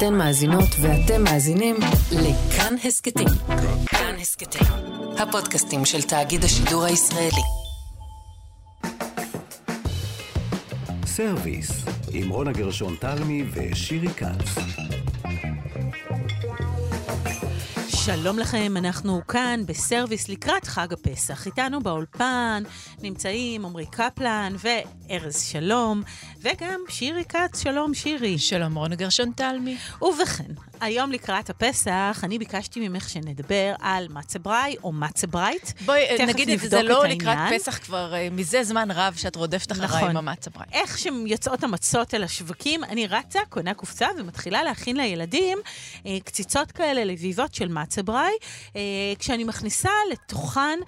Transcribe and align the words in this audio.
אתן 0.00 0.14
מאזינות 0.14 0.68
ואתם 0.80 1.24
מאזינים 1.24 1.76
לכאן 2.12 2.74
הסכתים. 2.84 3.28
כאן 3.86 4.14
הסכתים, 4.20 4.66
הפודקאסטים 5.18 5.84
של 5.84 6.02
תאגיד 6.02 6.44
השידור 6.44 6.84
הישראלי. 6.84 7.42
סרוויס, 11.06 11.84
עם 12.12 12.28
רונה 12.28 12.52
גרשון 12.52 12.96
תלמי 13.00 13.44
ושירי 13.54 14.08
כץ. 14.08 14.58
שלום 18.16 18.38
לכם, 18.38 18.74
אנחנו 18.76 19.20
כאן 19.28 19.62
בסרוויס 19.66 20.28
לקראת 20.28 20.64
חג 20.66 20.92
הפסח. 20.92 21.46
איתנו 21.46 21.80
באולפן 21.80 22.62
נמצאים 23.02 23.64
עמרי 23.64 23.86
קפלן 23.86 24.54
וארז 24.58 25.42
שלום, 25.42 26.02
וגם 26.40 26.80
שירי 26.88 27.24
כץ, 27.24 27.62
שלום 27.62 27.94
שירי. 27.94 28.38
שלום 28.38 28.74
רונה 28.74 28.96
גרשון 28.96 29.32
תלמי. 29.36 29.76
ובכן, 30.02 30.52
היום 30.80 31.12
לקראת 31.12 31.50
הפסח, 31.50 32.20
אני 32.22 32.38
ביקשתי 32.38 32.88
ממך 32.88 33.08
שנדבר 33.08 33.74
על 33.80 34.06
מצברי 34.08 34.76
או 34.84 34.92
מצברייט. 34.92 35.70
בואי 35.84 36.26
נגיד 36.26 36.50
את 36.50 36.70
זה, 36.70 36.82
לא 36.82 37.04
את 37.04 37.10
לקראת. 37.10 37.38
פסח 37.54 37.78
כבר 37.78 38.12
uh, 38.12 38.34
מזה 38.34 38.64
זמן 38.64 38.90
רב 38.90 39.14
שאת 39.16 39.36
רודפת 39.36 39.72
אחריי 39.72 39.86
נכון. 39.86 40.10
עם 40.10 40.16
המצברייט. 40.16 40.72
איך 40.72 40.98
שיוצאות 40.98 41.64
המצות 41.64 42.14
אל 42.14 42.24
השווקים, 42.24 42.84
אני 42.84 43.06
רצה, 43.06 43.40
קונה 43.48 43.74
קופסה 43.74 44.06
ומתחילה 44.18 44.62
להכין 44.62 44.96
לילדים 44.96 45.58
אה, 46.06 46.18
קציצות 46.24 46.72
כאלה 46.72 47.04
לביבות 47.04 47.54
של 47.54 47.68
מצברי, 47.68 47.99
אה, 48.76 48.80
כשאני 49.18 49.44
מכניסה 49.44 49.90
לתוכן... 50.12 50.78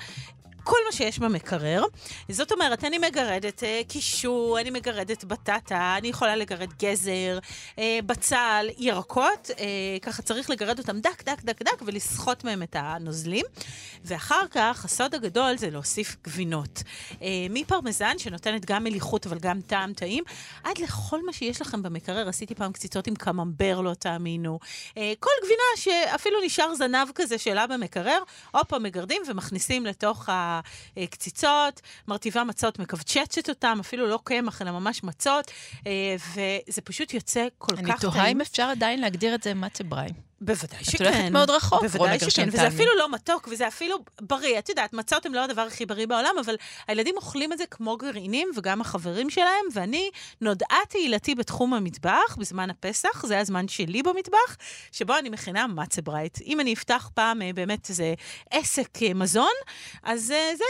כל 0.65 0.77
מה 0.87 0.93
שיש 0.93 1.19
במקרר. 1.19 1.85
זאת 2.29 2.53
אומרת, 2.53 2.85
אני 2.85 2.99
מגרדת 2.99 3.65
אה, 3.65 3.81
קישור, 3.89 4.61
אני 4.61 4.71
מגרדת 4.71 5.25
בטטה, 5.25 5.95
אני 5.99 6.09
יכולה 6.09 6.37
לגרד 6.37 6.69
גזר, 6.83 7.39
אה, 7.79 7.99
בצל, 8.07 8.67
ירקות, 8.79 9.51
אה, 9.59 9.65
ככה 10.03 10.23
צריך 10.23 10.51
לגרד 10.51 10.79
אותם 10.79 11.01
דק, 11.01 11.23
דק, 11.25 11.43
דק, 11.43 11.63
דק, 11.63 11.83
ולסחוט 11.87 12.45
מהם 12.45 12.63
את 12.63 12.77
הנוזלים. 12.79 13.45
ואחר 14.05 14.47
כך, 14.51 14.85
הסוד 14.85 15.15
הגדול 15.15 15.57
זה 15.57 15.71
להוסיף 15.71 16.17
גבינות. 16.25 16.83
אה, 17.23 17.29
מפרמזן, 17.51 18.19
שנותנת 18.19 18.65
גם 18.65 18.85
מליחות 18.85 19.27
אבל 19.27 19.39
גם 19.39 19.61
טעם 19.61 19.93
טעים, 19.93 20.25
עד 20.65 20.79
לכל 20.79 21.27
מה 21.27 21.33
שיש 21.33 21.61
לכם 21.61 21.83
במקרר. 21.83 22.29
עשיתי 22.29 22.55
פעם 22.55 22.73
קציצות 22.73 23.07
עם 23.07 23.15
קממבר, 23.15 23.81
לא 23.81 23.95
תאמינו. 23.95 24.59
אה, 24.97 25.13
כל 25.21 25.31
גבינה 25.45 25.63
שאפילו 25.77 26.39
נשאר 26.45 26.75
זנב 26.75 27.09
כזה 27.15 27.39
שלה 27.39 27.67
במקרר, 27.67 28.19
הופה, 28.51 28.79
מגרדים 28.79 29.23
ומכניסים 29.29 29.87
לתוך 29.87 30.29
הקציצות, 30.97 31.81
מרטיבה 32.09 32.45
מצות, 32.45 32.79
מכווצ'צת 32.79 33.49
אותם, 33.49 33.79
אפילו 33.81 34.07
לא 34.07 34.19
קמח, 34.25 34.63
אלא 34.63 34.71
ממש 34.71 35.05
מצות, 35.05 35.51
אה, 35.87 36.17
וזה 36.29 36.81
פשוט 36.81 37.15
יוצא 37.15 37.47
כל 37.59 37.75
אני 37.79 37.93
כך 37.93 38.01
תוהה 38.01 38.23
טעים. 38.23 38.37
אם 38.37 38.41
אפשר 38.41 38.63
עדיין 38.63 39.01
להגדיר 39.01 39.35
את 39.35 39.43
זה 39.43 39.55
מצבריי. 39.55 40.09
בוודאי 40.45 40.79
את 40.81 40.85
שכן. 40.85 41.05
הולכת 41.05 41.31
מאוד 41.31 41.51
רחוק, 41.51 41.83
בוודאי 41.83 42.19
שכן, 42.19 42.49
וזה. 42.49 42.69
אפילו 42.69 42.91
לא 42.99 43.13
מתוק, 43.13 43.49
וזה 43.51 43.69
אפילו 43.69 43.97
בריא. 44.21 44.59
את 44.59 44.69
יודעת, 44.69 44.93
מצות 44.93 45.27
הם 45.27 45.35
לא 45.35 45.45
הדבר 45.45 45.63
הכי 45.63 45.87
בריא 45.87 46.07
בעולם, 46.07 46.35
אבל 46.41 46.57
הילדים 46.89 47.15
אוכלים 47.17 47.53
את 47.53 47.59
זה 47.59 47.65
כמו 47.71 47.97
גרעינים, 47.97 48.49
וגם 48.57 48.81
החברים 48.81 49.31
שלהם, 49.31 49.65
ואני 49.73 50.11
נודעה 50.41 50.79
תהילתי 50.89 51.35
בתחום 51.35 51.75
המטבח 51.75 52.37
בזמן 52.39 52.71
הפסח, 52.71 53.27
זה 53.27 53.39
הזמן 53.39 53.69
שלי 53.69 54.03
במטבח, 54.03 54.57
שבו 54.93 55.19
אני 55.19 55.29
מכינה 55.29 55.67
מצברייט. 55.67 56.39
אם 56.47 56.61
אני 56.61 56.73
אפתח 56.73 57.11
פעם 57.15 57.43
אה, 57.43 57.51
באמת 57.55 57.89
איזה 57.91 58.15
עסק 58.51 59.03
אה, 59.03 59.15
מזון, 59.15 59.53
אז 60.03 60.31
אה, 60.31 60.57
זה 60.57 60.65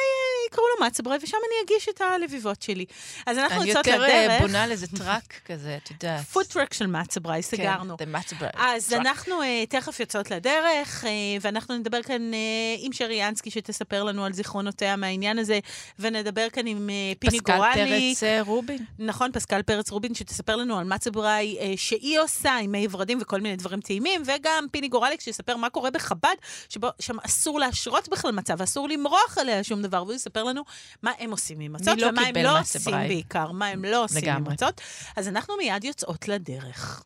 יקראו 0.48 0.66
לו 0.78 0.86
מצברייט, 0.86 1.22
ושם 1.24 1.36
אני 1.36 1.74
אגיש 1.74 1.88
את 1.88 2.00
הלביבות 2.00 2.62
שלי. 2.62 2.84
אז 3.26 3.38
אנחנו 3.38 3.60
אני 3.60 3.68
יוצאות 3.68 3.86
יותר 3.86 4.02
אה, 4.04 4.24
לדרך. 4.24 4.40
בונה 4.40 4.62
על 4.62 4.70
איזה 4.70 4.86
truck 4.86 5.40
כזה, 5.44 5.78
את 5.82 5.90
יודעת. 5.90 6.20
food 6.20 6.44
truck 6.44 6.74
של 6.74 6.86
מצברייט, 6.86 7.44
סגרנו. 7.44 7.98
כן, 7.98 8.04
זה 8.04 8.18
מצבריי. 8.18 8.52
אז 8.56 8.88
truck. 8.88 9.00
אנחנו 9.00 9.34
תכף 9.68 10.00
יוצאות 10.00 10.30
לדרך, 10.30 11.04
אה, 11.04 11.06
ואנחנו 11.40 11.76
נדבר 11.76 12.02
כאן 12.02 12.30
אה, 12.32 12.36
עם 12.78 12.92
שרי 12.92 13.14
ינסקי, 13.14 13.50
שתספר 13.50 14.04
לנו 14.04 14.24
על 14.24 14.32
זיכרונותיה 14.32 14.96
מהעניין 14.96 15.38
הזה, 15.38 15.58
ונדבר 15.98 16.46
כאן 16.52 16.66
עם 16.66 16.88
אה, 16.88 17.18
פיני 17.18 17.40
פסקל 17.40 17.56
גורלי. 17.56 18.14
פרץ 18.14 18.22
אה, 18.22 18.42
רובין. 18.42 18.84
נכון, 18.98 19.30
פסקל 19.32 19.62
פרץ 19.62 19.90
רובין, 19.90 20.14
שתספר 20.14 20.56
לנו 20.56 20.78
על 20.78 20.84
מצבריי 20.84 21.58
אה, 21.60 21.62
שהיא 21.76 22.20
עושה 22.20 22.56
עם 22.56 22.72
מי 22.72 22.86
ורדים 22.90 23.18
וכל 23.22 23.40
מיני 23.40 23.56
דברים 23.56 23.80
טעימים, 23.80 24.22
וגם 24.26 24.66
פיני 24.70 24.88
גורליק, 24.88 25.20
שיספר 25.20 25.56
מה 25.56 25.70
קורה 25.70 25.90
בחב"ד, 25.90 26.36
שבו 26.68 26.88
שם 26.98 27.16
אסור 27.26 27.60
להשרות 27.60 28.08
בכלל 28.08 28.32
מצה, 28.32 28.54
ואסור 28.58 28.88
למרוח 28.88 29.38
עליה 29.38 29.64
שום 29.64 29.82
דבר, 29.82 30.02
והוא 30.02 30.14
יספר 30.14 30.44
לנו 30.44 30.62
מה 31.02 31.10
הם 31.18 31.30
עושים 31.30 31.60
עם 31.60 31.72
מצות, 31.72 31.98
לא 31.98 32.06
ומה 32.06 32.22
הם 32.22 32.36
לא? 32.36 32.58
עושים 32.58 32.92
בעיקר, 32.92 33.52
מה 33.52 33.66
הם 33.66 33.84
לא 33.84 34.04
עושים 34.04 34.18
עם 34.18 34.24
לגמרי. 34.24 34.54
מצות. 34.54 34.80
אז 35.16 35.28
אנחנו 35.28 35.56
מיד 35.56 35.84
יוצאות 35.84 36.28
לדרך. 36.28 37.02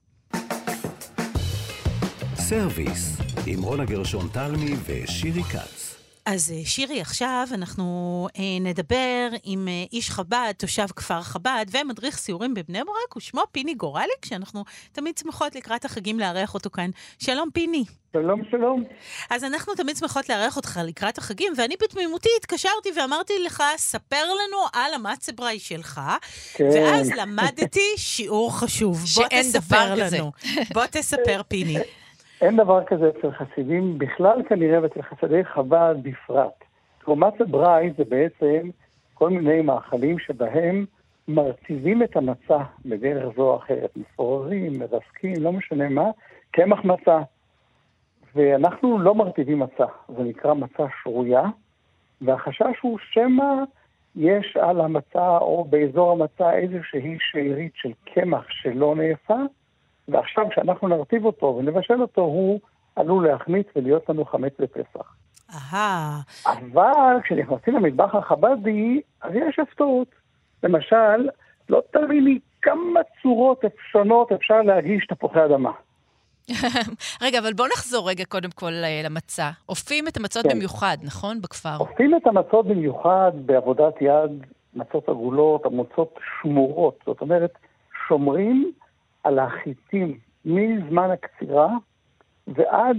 סרוויס, 2.49 3.17
עם 3.47 3.63
רונה 3.63 3.85
גרשון 3.85 4.29
תלמי 4.33 4.75
ושירי 4.87 5.43
כץ. 5.43 5.97
אז 6.27 6.53
אה, 6.53 6.65
שירי, 6.65 7.01
עכשיו 7.01 7.49
אנחנו 7.55 8.29
אה, 8.39 8.43
נדבר 8.61 9.29
עם 9.45 9.69
אה, 9.69 9.85
איש 9.93 10.11
חב"ד, 10.11 10.53
תושב 10.57 10.87
כפר 10.97 11.23
חב"ד, 11.23 11.67
ומדריך 11.71 12.19
סיורים 12.19 12.55
בבני 12.55 12.79
ברק, 12.79 13.17
ושמו 13.17 13.43
פיני 13.53 13.75
גורליק, 13.75 14.25
שאנחנו 14.25 14.65
תמיד 14.93 15.19
שמחות 15.19 15.55
לקראת 15.55 15.85
החגים 15.85 16.21
לארח 16.21 16.55
אותו 16.55 16.71
כאן. 16.71 16.91
שלום, 17.19 17.51
פיני. 17.51 17.85
שלום, 18.13 18.43
שלום. 18.51 18.85
אז 19.31 19.45
אנחנו 19.45 19.75
תמיד 19.75 19.97
שמחות 19.97 20.29
לארח 20.29 20.57
אותך 20.57 20.81
לקראת 20.85 21.19
החגים, 21.19 21.53
ואני 21.57 21.75
בתמימותי 21.83 22.29
התקשרתי 22.41 22.89
ואמרתי 22.97 23.33
לך, 23.45 23.63
ספר 23.77 24.25
לנו 24.25 24.59
על 24.73 24.95
המצברי 24.95 25.59
שלך, 25.59 26.01
כן. 26.55 26.69
ואז 26.75 27.11
למדתי 27.11 27.95
שיעור 27.97 28.59
חשוב. 28.59 28.99
בוא 28.99 29.07
שאין 29.07 29.43
תספר 29.43 29.95
דבר 29.95 30.05
כזה. 30.07 30.19
לנו. 30.19 30.33
בוא 30.75 30.87
תספר, 30.87 31.43
פיני. 31.49 31.79
אין 32.41 32.57
דבר 32.57 32.85
כזה 32.85 33.09
אצל 33.09 33.31
חסידים 33.31 33.99
בכלל 33.99 34.43
כנראה, 34.49 34.83
ואצל 34.83 35.03
חסידי 35.03 35.45
חב"ד 35.45 35.95
בפרט. 36.03 36.65
תרומת 36.99 37.41
הבראי 37.41 37.91
זה 37.99 38.05
בעצם 38.05 38.71
כל 39.15 39.31
מיני 39.31 39.63
מאכלים 39.63 40.19
שבהם 40.19 40.85
מרטיבים 41.29 42.03
את 42.03 42.17
המצה 42.17 42.59
בדרך 42.85 43.37
זו 43.37 43.43
או 43.43 43.57
אחרת, 43.57 43.97
מפוררים, 43.97 44.73
מרסקים, 44.79 45.35
לא 45.41 45.53
משנה 45.53 45.89
מה, 45.89 46.11
קמח 46.51 46.85
מצה. 46.85 47.19
ואנחנו 48.35 48.99
לא 48.99 49.15
מרטיבים 49.15 49.59
מצה, 49.59 49.85
זה 50.09 50.23
נקרא 50.23 50.55
מצה 50.55 50.85
שרויה, 51.03 51.43
והחשש 52.21 52.81
הוא 52.83 52.99
שמא 53.13 53.53
יש 54.17 54.57
על 54.57 54.81
המצה 54.81 55.39
או 55.39 55.65
באזור 55.71 56.13
המצה 56.13 56.53
איזושהי 56.53 57.17
שארית 57.21 57.73
של 57.75 57.93
קמח 58.05 58.47
שלא 58.49 58.95
נאפה, 58.97 59.39
ועכשיו 60.09 60.45
כשאנחנו 60.51 60.89
נרטיב 60.89 61.25
אותו 61.25 61.57
ונבשל 61.59 62.01
אותו, 62.03 62.21
הוא 62.21 62.61
עלול 62.97 63.29
להחמיץ 63.29 63.67
ולהיות 63.77 64.09
לנו 64.09 64.25
חמץ 64.25 64.53
בפסח. 64.59 65.15
אהה, 65.55 66.21
אבל 66.47 67.17
כשנכנסים 67.23 67.75
למטבח 67.75 68.15
החב"די, 68.15 69.01
אז 69.23 69.33
יש 69.35 69.59
הפתעות. 69.59 70.09
למשל, 70.63 71.29
לא 71.69 71.83
תביני 71.91 72.39
כמה 72.63 73.01
צורות 73.23 73.61
שונות 73.93 74.33
אפשר 74.33 74.63
להגיש 74.63 75.07
תפוחי 75.07 75.45
אדמה. 75.45 75.71
רגע, 77.25 77.39
אבל 77.39 77.53
בוא 77.53 77.67
נחזור 77.67 78.11
רגע 78.11 78.25
קודם 78.25 78.51
כל 78.55 78.73
אה, 78.73 79.01
למצה. 79.05 79.51
אופים 79.69 80.09
את 80.09 80.17
המצות 80.17 80.47
כן. 80.47 80.55
במיוחד, 80.55 80.97
נכון? 81.03 81.41
בכפר. 81.41 81.77
אופים 81.81 82.17
את 82.17 82.27
המצות 82.27 82.67
במיוחד 82.67 83.33
בעבודת 83.47 83.95
יד, 84.01 84.47
מצות 84.75 85.09
עגולות, 85.09 85.67
המצות 85.67 86.19
שמורות. 86.41 86.99
זאת 87.07 87.21
אומרת, 87.21 87.51
שומרים 88.09 88.73
על 89.27 89.39
החיטים 89.39 90.19
מזמן 90.45 91.11
הקצירה 91.11 91.69
ועד 92.47 92.97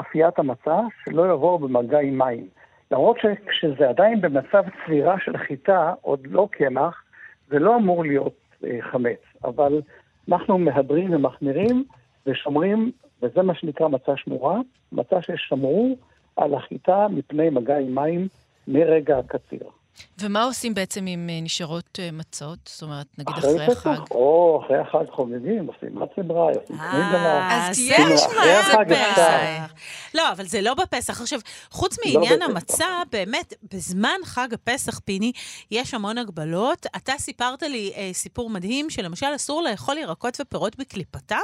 אפיית 0.00 0.38
המצה, 0.38 0.80
שלא 1.04 1.32
יבואו 1.32 1.58
במגע 1.58 2.00
עם 2.00 2.18
מים. 2.18 2.48
למרות 2.90 3.16
שכשזה 3.18 3.88
עדיין 3.88 4.20
במצב 4.20 4.64
צבירה 4.84 5.16
של 5.24 5.36
חיטה, 5.36 5.94
עוד 6.00 6.20
לא 6.26 6.48
קמח, 6.50 7.02
זה 7.48 7.58
לא 7.58 7.76
אמור 7.76 8.04
להיות 8.04 8.34
אה, 8.64 8.78
חמץ. 8.80 9.18
אבל 9.44 9.80
אנחנו 10.28 10.58
מהדרים 10.58 11.14
ומחמירים 11.14 11.84
ושומרים, 12.26 12.92
וזה 13.22 13.42
מה 13.42 13.54
שנקרא 13.54 13.88
מצה 13.88 14.12
שמורה, 14.16 14.60
מצה 14.92 15.22
ששמרו 15.22 15.96
על 16.36 16.54
החיטה 16.54 17.06
מפני 17.10 17.50
מגע 17.50 17.78
עם 17.78 17.94
מים 17.94 18.28
מרגע 18.68 19.18
הקציר. 19.18 19.77
ומה 20.22 20.44
עושים 20.44 20.74
בעצם 20.74 21.06
אם 21.06 21.26
אה, 21.30 21.38
נשארות 21.42 21.98
אה, 22.02 22.08
מצות? 22.12 22.58
זאת 22.64 22.82
אומרת, 22.82 23.06
נגיד 23.18 23.34
אחרי 23.38 23.64
החג. 23.66 24.10
או 24.10 24.60
אחרי 24.64 24.78
החג 24.78 25.10
חוגגים, 25.10 25.66
עושים 25.66 25.98
מצבראי, 25.98 26.54
עושים 26.54 26.76
קניגלה. 26.76 27.68
אז 27.68 27.76
זה 27.76 27.82
יש 27.82 27.98
יש 28.14 28.26
אחרי 28.26 28.52
מה, 28.52 28.60
החג 28.60 28.88
זה 28.88 29.10
אפשר. 29.10 29.22
פסח. 29.22 29.74
לא, 30.14 30.32
אבל 30.32 30.44
זה 30.44 30.60
לא 30.62 30.74
בפסח. 30.74 31.20
עכשיו, 31.20 31.38
חוץ 31.70 31.96
מעניין 32.04 32.40
בפסח. 32.40 32.50
המצה, 32.50 32.86
באמת, 33.12 33.54
בזמן 33.72 34.18
חג 34.24 34.54
הפסח, 34.54 34.98
פיני, 34.98 35.32
יש 35.70 35.94
המון 35.94 36.18
הגבלות. 36.18 36.86
אתה 36.96 37.12
סיפרת 37.12 37.62
לי 37.62 37.92
אה, 37.96 38.10
סיפור 38.12 38.50
מדהים, 38.50 38.90
שלמשל 38.90 39.26
אסור 39.36 39.62
לאכול 39.62 39.98
ירקות 39.98 40.40
ופירות 40.40 40.78
בקליפתם? 40.78 41.36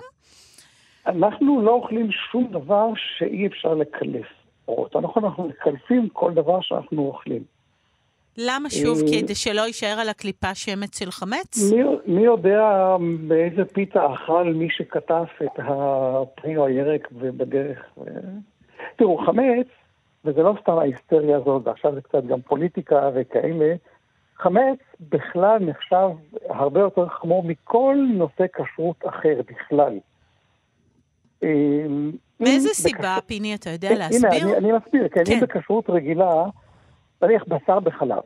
אנחנו 1.07 1.62
לא 1.62 1.71
אוכלים 1.71 2.09
שום 2.31 2.49
דבר 2.53 2.87
שאי 2.97 3.47
אפשר 3.47 3.75
לקלף. 3.75 4.27
או 4.69 4.83
יותר 4.83 5.00
נכון, 5.00 5.25
אנחנו 5.25 5.49
מקלפים 5.49 6.09
כל 6.09 6.35
דבר 6.35 6.59
שאנחנו 6.61 7.03
אוכלים. 7.03 7.54
למה 8.39 8.71
שוב? 8.71 8.99
אה, 8.99 9.23
כדי 9.23 9.35
שלא 9.35 9.61
יישאר 9.67 9.97
על 10.01 10.09
הקליפה 10.09 10.55
שמץ 10.55 10.99
של 10.99 11.11
חמץ? 11.11 11.73
מי, 11.73 11.83
מי 12.07 12.23
יודע 12.23 12.63
באיזה 13.29 13.65
פיתה 13.65 14.07
אכל 14.15 14.45
מי 14.45 14.69
שכתב 14.71 15.25
את 15.45 15.59
הפרי 15.59 16.57
או 16.57 16.67
הירק 16.67 17.09
ובדרך. 17.13 17.79
תראו, 18.97 19.19
חמץ, 19.27 19.67
וזה 20.25 20.43
לא 20.43 20.55
סתם 20.63 20.73
ההיסטריה 20.79 21.37
הזאת, 21.37 21.63
ועכשיו 21.67 21.95
זה 21.95 22.01
קצת 22.01 22.25
גם 22.25 22.41
פוליטיקה 22.43 23.11
וכאלה, 23.15 23.75
חמץ 24.37 24.79
בכלל 25.01 25.59
נחשב 25.61 26.09
הרבה 26.49 26.81
יותר 26.81 27.09
חמור 27.09 27.45
מכל 27.45 27.97
נושא 28.15 28.45
כשרות 28.57 28.97
אחר 29.09 29.41
בכלל. 29.51 29.99
אה, 31.45 31.49
מאיזה 32.41 32.69
סיבה, 32.69 32.99
בכש- 33.19 33.27
פיני, 33.27 33.55
אתה 33.55 33.71
יודע 33.71 33.89
הנה, 33.89 33.99
להסביר? 33.99 34.31
אני, 34.31 34.57
אני 34.57 34.73
מסביר, 34.73 35.09
כן, 35.09 35.25
כן. 35.25 35.33
אם 35.33 35.41
בכשרות 35.41 35.91
רגילה, 35.91 36.45
צריך 37.26 37.44
בשר 37.49 37.81
בחלב. 37.81 38.23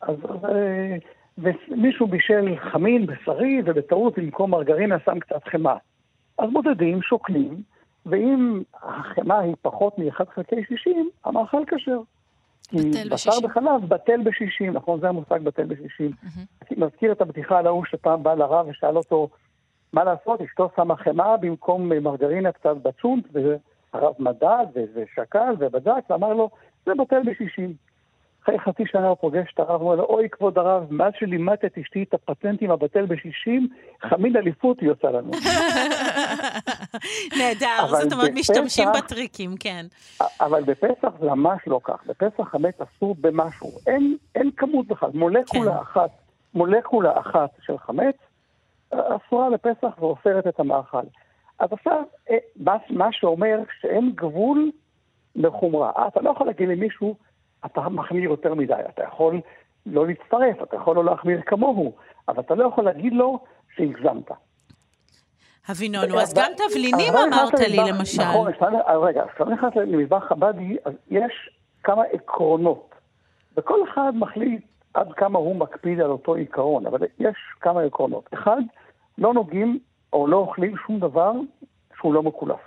אז 0.00 0.16
אה, 0.44 0.96
ומישהו 1.38 2.06
בישל 2.06 2.56
חמין, 2.72 3.06
בשרי, 3.06 3.62
ובטעות 3.64 4.18
במקום 4.18 4.50
מרגרינה 4.50 4.96
שם 5.04 5.18
קצת 5.18 5.44
חמאה. 5.44 5.76
אז 6.38 6.50
מודדים, 6.50 7.02
שוקלים, 7.02 7.62
ואם 8.06 8.62
החמאה 8.74 9.40
היא 9.40 9.54
פחות 9.62 9.98
מ-1 9.98 10.24
חלקי 10.34 10.64
60, 10.68 11.10
המאכל 11.24 11.62
כשר. 11.66 12.00
כי 12.68 12.76
בשר 13.10 13.30
ב-60. 13.30 13.48
בחלב 13.48 13.88
בטל 13.88 14.20
ב-60, 14.22 14.70
נכון? 14.72 15.00
זה 15.00 15.08
המושג 15.08 15.42
בטל 15.42 15.64
ב-60. 15.64 16.32
מזכיר 16.76 17.12
את 17.12 17.20
הבדיחה 17.20 17.58
על 17.58 17.66
ההוא 17.66 17.84
שפעם 17.84 18.22
בא 18.22 18.34
לרב 18.34 18.66
ושאל 18.68 18.96
אותו, 18.96 19.28
מה 19.92 20.04
לעשות, 20.04 20.40
אשתו 20.40 20.70
שמה 20.76 20.96
חמאה 20.96 21.36
במקום 21.36 21.88
מרגרינה 21.88 22.52
קצת 22.52 22.76
בצ'ונט, 22.82 23.26
והרב 23.32 24.14
מדד 24.18 24.66
ושקל 24.94 25.54
ובדק, 25.58 26.10
ואמר 26.10 26.32
לו, 26.32 26.50
זה 26.86 26.92
בטל 26.94 27.22
ב-60. 27.22 27.89
אחרי 28.42 28.58
חצי 28.58 28.82
שנה 28.86 29.08
הוא 29.08 29.16
פוגש 29.20 29.52
את 29.54 29.60
הרב, 29.60 29.70
הוא 29.70 29.80
אומר 29.80 29.94
לו, 29.94 30.04
אוי 30.04 30.28
כבוד 30.32 30.58
הרב, 30.58 30.86
מאז 30.90 31.12
שלימדת 31.18 31.64
את 31.64 31.78
אשתי 31.78 32.02
את 32.02 32.14
הפטנטים 32.14 32.70
הבטל 32.70 33.06
ב-60, 33.06 33.50
חמין 34.08 34.36
אליפות 34.36 34.80
היא 34.80 34.90
עושה 34.90 35.10
לנו. 35.10 35.30
נהדר, 37.38 37.86
זאת 37.86 38.12
אומרת, 38.12 38.30
משתמשים 38.34 38.88
בטריקים, 38.96 39.54
כן. 39.60 39.86
אבל 40.40 40.62
בפסח 40.62 41.08
זה 41.20 41.26
ממש 41.26 41.60
לא 41.66 41.80
כך. 41.84 42.06
בפסח 42.06 42.48
חמץ 42.48 42.74
אסור 42.80 43.16
במשהו. 43.20 43.70
אין, 43.86 44.16
אין 44.34 44.50
כמות 44.56 44.86
בכלל. 44.86 45.10
מולקולה 45.14 45.72
כן. 45.72 45.78
אחת, 45.82 46.10
מולקולה 46.54 47.20
אחת 47.20 47.50
של 47.62 47.78
חמץ 47.78 48.14
אה, 48.94 49.16
אסורה 49.16 49.50
בפסח 49.50 49.98
ואוסרת 49.98 50.46
את 50.46 50.60
המאכל. 50.60 51.02
אז 51.58 51.72
עכשיו, 51.72 52.02
אה, 52.30 52.36
מה, 52.56 52.76
מה 52.90 53.08
שאומר 53.12 53.58
שאין 53.80 54.12
גבול 54.14 54.70
לחומרה. 55.36 55.90
אה, 55.96 56.08
אתה 56.08 56.20
לא 56.20 56.30
יכול 56.30 56.46
להגיד 56.46 56.68
למישהו, 56.68 57.14
אתה 57.66 57.80
מחמיר 57.80 58.22
יותר 58.22 58.54
מדי. 58.54 58.72
אתה 58.94 59.02
יכול 59.04 59.40
לא 59.86 60.06
להצטרף, 60.06 60.62
אתה 60.62 60.76
יכול 60.76 60.96
לא 60.96 61.04
להחמיר 61.04 61.40
כמוהו, 61.46 61.92
אבל 62.28 62.40
אתה 62.42 62.54
לא 62.54 62.64
יכול 62.64 62.84
להגיד 62.84 63.12
לו 63.12 63.38
שהגזמת. 63.76 64.30
אבינונו, 65.70 66.20
אז 66.20 66.32
אבל- 66.34 66.42
גם 66.42 66.52
תבלינים 66.56 67.12
אבל 67.14 67.18
אמרת 67.34 67.60
לי, 67.60 67.76
למשל. 67.90 68.22
נכון, 68.22 68.52
אה, 68.86 68.98
רגע, 68.98 69.22
כשאתה 69.34 69.50
נכנס 69.50 69.76
למטבח 69.76 70.24
חב"די, 70.28 70.76
אז 70.84 70.92
יש 71.10 71.50
כמה 71.82 72.02
עקרונות. 72.12 72.94
וכל 73.56 73.78
אחד 73.92 74.12
מחליט 74.14 74.62
עד 74.94 75.12
כמה 75.12 75.38
הוא 75.38 75.56
מקפיד 75.56 76.00
על 76.00 76.10
אותו 76.10 76.34
עיקרון, 76.34 76.86
אבל 76.86 76.98
יש 77.18 77.36
כמה 77.60 77.82
עקרונות. 77.82 78.28
אחד, 78.34 78.60
לא 79.18 79.34
נוגעים 79.34 79.78
או 80.12 80.26
לא 80.26 80.36
אוכלים 80.36 80.74
שום 80.86 81.00
דבר 81.00 81.32
שהוא 82.00 82.14
לא 82.14 82.22
מקולף. 82.22 82.60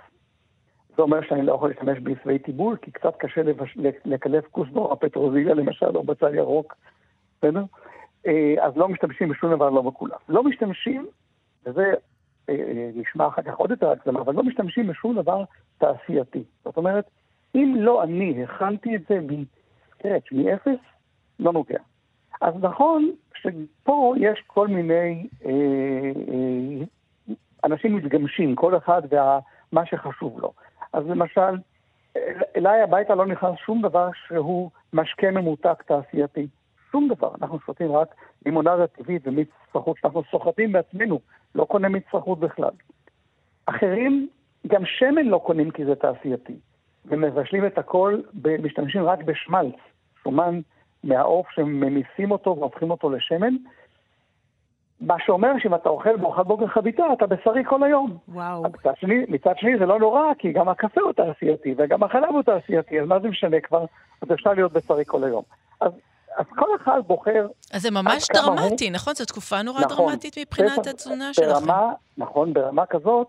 זה 0.96 1.02
אומר 1.02 1.20
שאני 1.28 1.46
לא 1.46 1.52
יכול 1.52 1.68
להשתמש 1.68 1.98
בעשבי 1.98 2.38
טיבול, 2.38 2.76
כי 2.76 2.90
קצת 2.90 3.16
קשה 3.18 3.42
לבש... 3.42 3.76
לקלף 4.04 4.44
כוסברה 4.50 4.96
פטרוזיליה 4.96 5.54
למשל, 5.54 5.96
או 5.96 6.02
בצל 6.02 6.34
ירוק, 6.34 6.74
בסדר? 7.38 7.64
אה, 8.26 8.54
אז 8.60 8.76
לא 8.76 8.88
משתמשים 8.88 9.28
בשום 9.28 9.54
דבר 9.54 9.70
לא 9.70 9.82
מקולף. 9.82 10.28
לא 10.28 10.42
משתמשים, 10.42 11.06
וזה 11.66 11.94
אה, 12.48 12.54
אה, 12.54 12.90
נשמע 12.94 13.26
אחר 13.26 13.42
כך 13.42 13.54
עוד 13.54 13.70
יותר 13.70 13.90
הגזמה, 13.90 14.20
אבל 14.20 14.34
לא 14.34 14.42
משתמשים 14.42 14.86
בשום 14.86 15.14
דבר 15.14 15.44
תעשייתי. 15.78 16.42
זאת 16.64 16.76
אומרת, 16.76 17.10
אם 17.54 17.74
לא 17.78 18.02
אני 18.02 18.44
הכנתי 18.44 18.96
את 18.96 19.00
זה 19.08 19.18
מסקרץ', 19.20 20.32
מאפס, 20.32 20.80
לא 21.38 21.52
נוגע. 21.52 21.78
אז 22.40 22.54
נכון 22.60 23.10
שפה 23.34 24.14
יש 24.16 24.42
כל 24.46 24.68
מיני 24.68 25.28
אה, 25.44 25.50
אה, 26.28 26.84
אנשים 27.64 27.96
מתגמשים, 27.96 28.54
כל 28.54 28.76
אחד 28.76 29.02
ומה 29.10 29.86
שחשוב 29.86 30.40
לו. 30.40 30.52
אז 30.94 31.06
למשל, 31.06 31.54
אל- 32.16 32.42
אליי 32.56 32.82
הביתה 32.82 33.14
לא 33.14 33.26
נכנס 33.26 33.58
שום 33.66 33.82
דבר 33.82 34.08
שהוא 34.26 34.70
משקה 34.92 35.30
ממותק 35.30 35.82
תעשייתי. 35.82 36.46
שום 36.90 37.08
דבר. 37.08 37.30
אנחנו 37.40 37.58
שותים 37.60 37.92
רק 37.92 38.14
לימונדה 38.46 38.86
טבעית 38.86 39.26
ומיץ 39.26 39.48
צפחות 39.68 39.96
שאנחנו 40.00 40.22
סוחטים 40.30 40.72
בעצמנו, 40.72 41.20
לא 41.54 41.64
קונה 41.64 41.88
מיץ 41.88 42.04
בכלל. 42.38 42.70
אחרים, 43.66 44.28
גם 44.66 44.86
שמן 44.86 45.26
לא 45.26 45.40
קונים 45.46 45.70
כי 45.70 45.84
זה 45.84 45.94
תעשייתי. 45.94 46.54
ומבשלים 47.04 47.66
את 47.66 47.78
הכל, 47.78 48.20
משתמשים 48.62 49.02
רק 49.04 49.22
בשמלץ, 49.22 49.74
שומן 50.22 50.60
מהעוף 51.04 51.50
שממיסים 51.50 52.30
אותו 52.30 52.56
והופכים 52.60 52.90
אותו 52.90 53.10
לשמן. 53.10 53.54
מה 55.00 55.14
שאומר 55.26 55.52
שאם 55.58 55.74
אתה 55.74 55.88
אוכל 55.88 56.16
בארוחת 56.16 56.46
בוקר 56.46 56.66
חביתה, 56.66 57.02
אתה 57.12 57.26
בשרי 57.26 57.62
כל 57.64 57.82
היום. 57.82 58.16
וואו. 58.28 58.62
מצד 58.62 58.92
שני, 59.00 59.14
מצד 59.28 59.52
שני 59.58 59.78
זה 59.78 59.86
לא 59.86 59.98
נורא, 59.98 60.34
כי 60.38 60.52
גם 60.52 60.68
הקפה 60.68 61.00
הוא 61.00 61.12
תעשייתי, 61.12 61.74
וגם 61.78 62.02
החלב 62.02 62.28
הוא 62.30 62.42
תעשייתי, 62.42 63.00
אז 63.00 63.08
מה 63.08 63.20
זה 63.20 63.28
משנה 63.28 63.60
כבר? 63.60 63.84
אז 64.22 64.28
אפשר 64.32 64.52
להיות 64.52 64.72
בשרי 64.72 65.04
כל 65.06 65.24
היום. 65.24 65.42
אז, 65.80 65.92
אז 66.36 66.46
כל 66.56 66.66
אחד 66.82 67.00
בוחר... 67.06 67.46
אז 67.72 67.82
זה 67.82 67.90
ממש 67.90 68.24
כמה 68.28 68.42
הוא- 68.42 68.56
דרמטי, 68.56 68.90
נכון? 68.90 69.14
זו 69.14 69.24
תקופה 69.24 69.62
נורא 69.62 69.80
נכון. 69.80 70.06
דרמטית 70.06 70.38
מבחינת 70.38 70.86
התזונה 70.86 71.34
שלכם. 71.34 71.72
נכון, 72.18 72.52
ברמה 72.52 72.86
כזאת, 72.86 73.26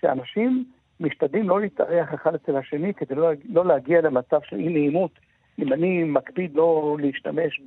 שאנשים 0.00 0.64
משתדלים 1.00 1.48
לא 1.48 1.60
להתארח 1.60 2.14
אחד 2.14 2.34
אצל 2.34 2.56
השני 2.56 2.94
כדי 2.94 3.14
לא, 3.14 3.28
לא 3.48 3.66
להגיע 3.66 4.00
למצב 4.00 4.38
של 4.44 4.56
אי 4.56 4.68
נעימות. 4.68 5.10
אם 5.58 5.72
אני 5.72 6.04
מקפיד 6.04 6.54
לא 6.54 6.96
להשתמש 7.00 7.60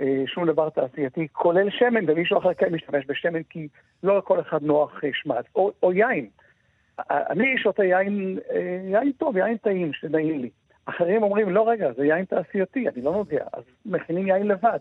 בשום 0.00 0.46
דבר 0.46 0.70
תעשייתי, 0.70 1.28
כולל 1.32 1.70
שמן, 1.70 2.04
ומישהו 2.10 2.38
אחר 2.38 2.54
כן 2.54 2.74
משתמש 2.74 3.04
בשמן, 3.06 3.42
כי 3.42 3.68
לא 4.02 4.18
לכל 4.18 4.40
אחד 4.40 4.62
נוח 4.62 5.04
אה, 5.04 5.10
שמץ, 5.12 5.44
או, 5.56 5.70
או 5.82 5.92
יין. 5.92 6.26
אני 7.10 7.58
שותה 7.58 7.84
יין, 7.84 8.38
אה, 8.52 8.80
יין 8.90 9.12
טוב, 9.18 9.36
יין 9.36 9.56
טעים, 9.56 9.92
שנעים 9.92 10.40
לי. 10.40 10.50
אחרים 10.86 11.22
אומרים, 11.22 11.50
לא 11.50 11.68
רגע, 11.68 11.92
זה 11.96 12.04
יין 12.06 12.24
תעשייתי, 12.24 12.88
אני 12.88 13.02
לא 13.02 13.12
נוגע, 13.12 13.44
אז 13.52 13.62
מכינים 13.86 14.26
יין 14.26 14.48
לבד. 14.48 14.78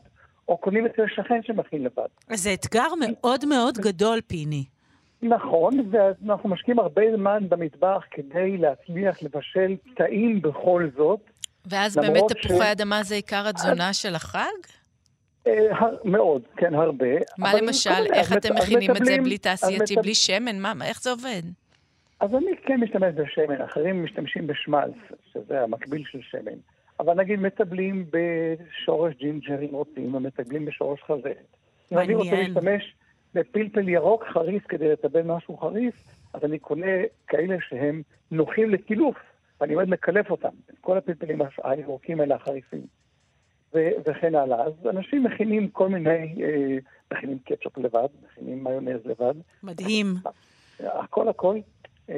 או 0.48 0.58
קונים 0.58 0.86
אצל 0.86 1.04
שכן 1.08 1.40
שמכין 1.44 1.84
לבד. 1.84 2.08
אז 2.30 2.44
זה 2.44 2.54
אתגר 2.54 2.88
מאוד 3.00 3.46
מאוד 3.46 3.78
גדול, 3.78 4.22
פיני. 4.28 4.64
נכון, 5.22 5.74
ואנחנו 5.92 6.50
משקיעים 6.50 6.80
הרבה 6.80 7.02
זמן 7.16 7.44
במטבח 7.50 8.04
כדי 8.12 8.58
להצליח 8.58 9.24
לבשל 9.24 9.76
טעים 9.96 10.42
בכל 10.42 10.90
זאת. 10.98 11.20
ואז 11.66 11.96
באמת 11.96 12.24
ש- 12.38 12.46
תפוחי 12.46 12.72
אדמה 12.72 13.04
זה 13.04 13.16
עיקר 13.16 13.48
התזונה 13.48 13.94
של 13.94 14.16
החג? 14.16 14.79
אה, 15.48 15.70
מאוד, 16.04 16.42
כן, 16.58 16.74
הרבה. 16.74 17.06
מה 17.38 17.54
למשל, 17.54 18.14
איך 18.14 18.34
אתם 18.34 18.56
מכינים 18.56 18.92
את 18.92 19.06
זה 19.06 19.18
בלי 19.24 19.38
תעשייתי, 19.38 19.96
בלי 19.96 20.16
שמן? 20.16 20.60
מה, 20.60 20.74
איך 20.86 21.02
זה 21.02 21.12
עובד? 21.12 21.42
אז 22.20 22.36
אני 22.36 22.52
כן 22.64 22.80
משתמש 22.80 23.16
בשמן, 23.16 23.62
אחרים 23.62 24.04
משתמשים 24.04 24.48
בשמלץ, 24.48 24.94
שזה 25.34 25.62
המקביל 25.62 26.04
של 26.12 26.20
שמן. 26.22 26.58
אבל 27.00 27.14
נגיד 27.14 27.40
מתבלים 27.40 28.06
בשורש 28.12 29.16
ג'ינג'ר 29.16 29.62
אם 29.62 29.72
רוצים, 29.72 30.14
או 30.14 30.20
מתבלים 30.20 30.66
בשורש 30.66 31.02
חזרת. 31.04 31.56
אם 31.92 31.98
אני 31.98 32.16
רוצה. 32.16 32.36
להשתמש 32.36 32.96
בפלפל 33.34 33.90
ירוק 33.90 34.24
חריף 34.24 34.68
כדי 34.68 34.90
לטבל 34.92 35.22
משהו 35.22 35.58
חריף, 35.58 35.96
אז 36.34 36.44
אני 36.44 36.60
קונה 36.60 36.92
כאלה 37.28 37.56
שהם 37.70 38.02
נוחים 38.32 38.70
לקילוף, 38.70 39.18
ואני 39.62 39.74
עומד 39.74 39.90
לקלף 39.90 40.32
אותם. 40.32 40.50
את 40.70 40.76
כל 40.82 40.98
הפלפלים 40.98 41.42
הירוקים 41.64 42.20
האלה 42.20 42.36
החריפים. 42.36 42.82
ו- 43.74 43.90
וכן 44.06 44.36
הלאה. 44.36 44.64
אז 44.64 44.74
אנשים 44.90 45.24
מכינים 45.24 45.70
כל 45.70 45.90
מיני, 45.90 46.36
אה, 46.44 46.78
מכינים 47.14 47.38
קטשופ 47.46 47.78
לבד, 47.78 48.08
מכינים 48.24 48.64
מיונז 48.64 49.02
לבד. 49.06 49.34
מדהים. 49.64 50.06
הכל 50.80 51.30
הכל 51.30 51.58
אה, 52.10 52.16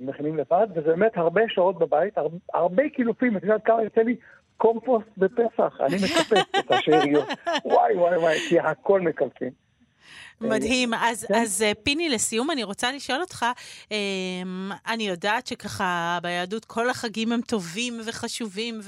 מכינים 0.00 0.36
לבד, 0.36 0.66
וזה 0.70 0.88
באמת 0.88 1.16
הרבה 1.16 1.42
שעות 1.48 1.78
בבית, 1.78 2.18
הרבה, 2.18 2.36
הרבה 2.54 2.88
קילופים, 2.88 3.36
את 3.36 3.42
יודעת 3.42 3.64
כמה 3.64 3.82
יוצא 3.82 4.00
לי 4.00 4.16
קומפוסט 4.56 5.08
בפסח, 5.18 5.80
אני 5.80 5.96
מקפץ 5.96 6.58
את 6.58 6.70
השאריות. 6.70 7.28
וואי 7.64 7.94
וואי 7.96 8.16
וואי, 8.16 8.38
כי 8.48 8.60
הכל 8.60 9.00
מקלפים. 9.00 9.63
מדהים. 10.40 10.94
אז, 10.94 11.24
כן. 11.28 11.34
אז 11.34 11.62
אה, 11.62 11.72
פיני, 11.82 12.08
לסיום 12.08 12.50
אני 12.50 12.62
רוצה 12.64 12.92
לשאול 12.92 13.20
אותך, 13.20 13.46
אה, 13.92 13.96
אני 14.92 15.08
יודעת 15.08 15.46
שככה 15.46 16.18
ביהדות 16.22 16.64
כל 16.64 16.90
החגים 16.90 17.32
הם 17.32 17.40
טובים 17.40 17.94
וחשובים 18.06 18.80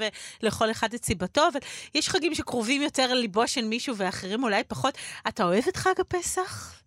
ולכל 0.43 0.71
אחד 0.71 0.89
את 0.95 1.05
סיבתו, 1.05 1.41
אבל 1.53 1.61
יש 1.95 2.09
חגים 2.09 2.35
שקרובים 2.35 2.83
יותר 2.83 3.15
לליבו 3.15 3.49
של 3.49 3.65
מישהו 3.65 3.97
ואחרים 3.97 4.45
אולי 4.45 4.65
פחות. 4.65 4.95
אתה 5.29 5.45
אוהב 5.45 5.65
את 5.69 5.77
חג 5.77 6.01
הפסח? 6.01 6.83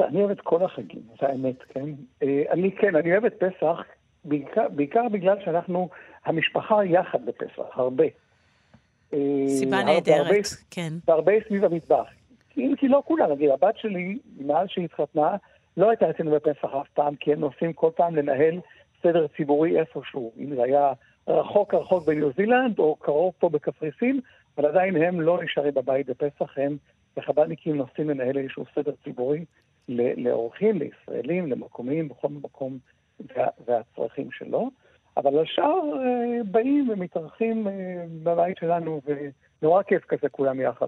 אני 0.00 0.18
אוהב 0.18 0.30
את 0.30 0.40
כל 0.40 0.64
החגים, 0.64 1.02
זה 1.20 1.26
האמת, 1.26 1.62
כן? 1.68 1.90
אה, 2.22 2.42
אני 2.50 2.70
כן, 2.80 2.96
אני 2.96 3.12
אוהב 3.12 3.24
את 3.24 3.34
פסח, 3.34 3.80
בעיקר, 4.24 4.68
בעיקר 4.68 5.08
בגלל 5.12 5.36
שאנחנו, 5.44 5.88
המשפחה 6.24 6.84
יחד 6.84 7.18
בפסח, 7.26 7.62
הרבה. 7.72 8.04
אה, 9.12 9.18
סיבה 9.48 9.84
נהדרת, 9.84 10.46
כן. 10.70 10.92
והרבה 11.08 11.32
סביב 11.48 11.64
המטבח. 11.64 12.06
אם 12.56 12.74
כי 12.78 12.88
לא 12.88 13.02
כולם, 13.04 13.30
נגיד, 13.30 13.50
הבת 13.50 13.76
שלי, 13.76 14.18
מאז 14.40 14.68
שהיא 14.68 14.84
התחתנה, 14.84 15.36
לא 15.76 15.90
הייתה 15.90 16.10
אצלנו 16.10 16.30
בפסח 16.30 16.68
אף 16.80 16.88
פעם, 16.94 17.16
כי 17.16 17.32
הם 17.32 17.40
נוסעים 17.40 17.72
כל 17.72 17.90
פעם 17.96 18.16
לנהל 18.16 18.60
סדר 19.02 19.26
ציבורי 19.36 19.80
איפשהו. 19.80 20.32
אם 20.38 20.54
זה 20.54 20.62
היה 20.62 20.92
רחוק 21.28 21.74
רחוק 21.74 22.06
בניו 22.06 22.30
זילנד, 22.36 22.78
או 22.78 22.96
קרוב 22.96 23.34
פה 23.38 23.48
בקפריסין, 23.48 24.20
אבל 24.58 24.66
עדיין 24.66 24.96
הם 24.96 25.20
לא 25.20 25.42
נשארים 25.44 25.74
בבית 25.74 26.06
בפסח, 26.06 26.58
הם 26.58 26.76
בחב"דניקים 27.16 27.76
נוסעים 27.76 28.10
לנהל 28.10 28.38
איזשהו 28.38 28.64
סדר 28.74 28.92
ציבורי 29.04 29.44
לאורחים, 29.88 30.78
לישראלים, 30.78 31.46
למקומיים, 31.46 32.08
בכל 32.08 32.28
מקום 32.28 32.78
וה, 33.20 33.46
והצרכים 33.66 34.30
שלו. 34.32 34.70
אבל 35.16 35.42
השאר 35.42 35.80
אה, 36.04 36.44
באים 36.44 36.88
ומתארחים 36.90 37.68
אה, 37.68 37.72
בבית 38.22 38.56
שלנו, 38.56 39.00
ונורא 39.62 39.82
כיף 39.82 40.04
כזה 40.04 40.28
כולם 40.28 40.60
יחד. 40.60 40.86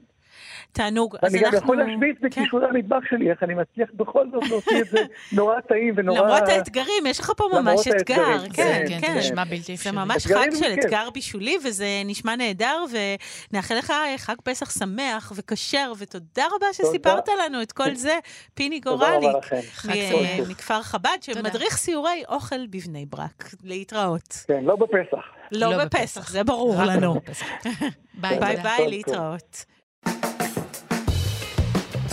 תענוג. 0.73 1.16
אז 1.23 1.35
ואני 1.35 1.44
גם 1.44 1.54
אנחנו... 1.54 1.58
יכול 1.58 1.76
להשמיץ 1.76 2.16
כן. 2.20 2.26
בכישורי 2.26 2.66
המטבח 2.66 2.99
שלי, 3.11 3.30
איך 3.30 3.42
אני 3.42 3.54
מצליח 3.54 3.88
בכל 3.94 4.26
זאת 4.32 4.49
להוציא 4.49 4.80
את 4.80 4.88
זה 4.88 4.99
נורא 5.37 5.61
טעים 5.61 5.94
ונורא... 5.97 6.20
למרות 6.20 6.49
האתגרים, 6.49 7.06
יש 7.06 7.20
לך 7.20 7.32
פה 7.37 7.44
ממש 7.52 7.88
אתגר. 7.88 8.20
האתגרים, 8.20 8.52
כן, 8.52 8.85
כן, 8.88 9.00
כן. 9.00 9.12
זה 9.12 9.18
נשמע 9.18 9.44
בלתי 9.44 9.62
זה 9.62 9.73
אפשרי. 9.73 9.92
ממש 9.92 10.26
אתגרים 10.26 10.50
חג 10.52 10.56
זה 10.56 10.64
של. 10.64 10.80
אתגר 10.80 11.11
בישולי, 11.14 11.56
וזה 11.64 11.87
נשמע 12.04 12.37
נהדר, 12.37 12.85
ונאחל 13.50 13.75
לך 13.75 13.92
חג 14.16 14.37
פסח 14.44 14.78
שמח 14.78 15.32
וכשר, 15.37 15.92
ותודה 15.99 16.44
רבה 16.56 16.66
שסיפרת 16.73 17.28
לנו 17.44 17.62
את 17.62 17.73
כל 17.73 17.94
זה, 17.94 18.18
פיני 18.54 18.80
גורליק, 18.80 19.26
שמח. 19.82 20.49
מכפר 20.49 20.82
חב"ד. 20.82 21.18
שמדריך 21.20 21.76
סיורי 21.76 22.23
אוכל 22.28 22.66
בבני 22.66 23.06
ברק. 23.06 23.50
להתראות. 23.64 24.44
כן, 24.47 24.64
לא 24.64 24.76
בפסח. 24.76 25.25
לא 25.52 25.70
לא 25.70 25.85
בפסח, 25.85 26.20
בפסח. 26.20 26.30
זה 26.30 26.44
ברור 26.44 26.82
לנו. 26.82 27.14
בפסח. 27.14 27.47
ביי, 28.20 28.56
ביי 28.62 28.88
להתראות. 28.88 29.64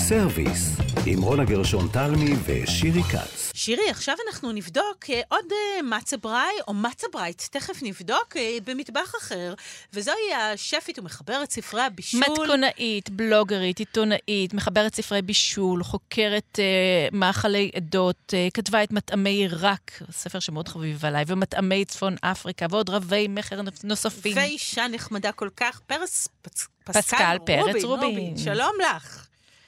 סרוויס, 0.07 0.77
עם 1.05 1.21
רונה 1.21 1.45
גרשון 1.45 1.87
תלמי 1.93 2.29
ושירי 2.45 3.03
כץ. 3.03 3.51
שירי, 3.53 3.89
עכשיו 3.89 4.15
אנחנו 4.27 4.51
נבדוק 4.51 5.09
אה, 5.09 5.21
עוד 5.29 5.45
אה, 5.51 5.81
מצה 5.81 6.17
בראי, 6.17 6.53
או 6.67 6.73
מצה 6.73 7.07
ברייט, 7.13 7.41
תכף 7.51 7.83
נבדוק, 7.83 8.37
אה, 8.37 8.57
במטבח 8.65 9.13
אחר, 9.21 9.53
וזוהי 9.93 10.33
השפית 10.33 10.99
ומחברת 10.99 11.51
ספרי 11.51 11.81
הבישול. 11.81 12.19
מתכונאית, 12.19 13.09
בלוגרית, 13.09 13.79
עיתונאית, 13.79 14.53
מחברת 14.53 14.95
ספרי 14.95 15.21
בישול, 15.21 15.83
חוקרת 15.83 16.59
אה, 16.59 17.07
מאכלי 17.11 17.71
עדות, 17.75 18.33
אה, 18.33 18.47
כתבה 18.53 18.83
את 18.83 18.91
מטעמי 18.91 19.29
עיראק, 19.29 20.01
ספר 20.11 20.39
שמאוד 20.39 20.67
חביב 20.67 21.05
עליי, 21.05 21.23
ומטעמי 21.27 21.85
צפון 21.85 22.15
אפריקה, 22.21 22.65
ועוד 22.69 22.89
רבי 22.89 23.27
מכר 23.27 23.61
נוספים. 23.83 24.37
ואישה 24.37 24.87
נחמדה 24.87 25.31
כל 25.31 25.49
כך, 25.57 25.79
פרס 25.79 26.27
פס, 26.41 26.67
פסקל 26.83 27.37
פרץ 27.45 27.83
רובין. 27.83 28.37
שלום 28.37 28.73
לך. 28.81 29.24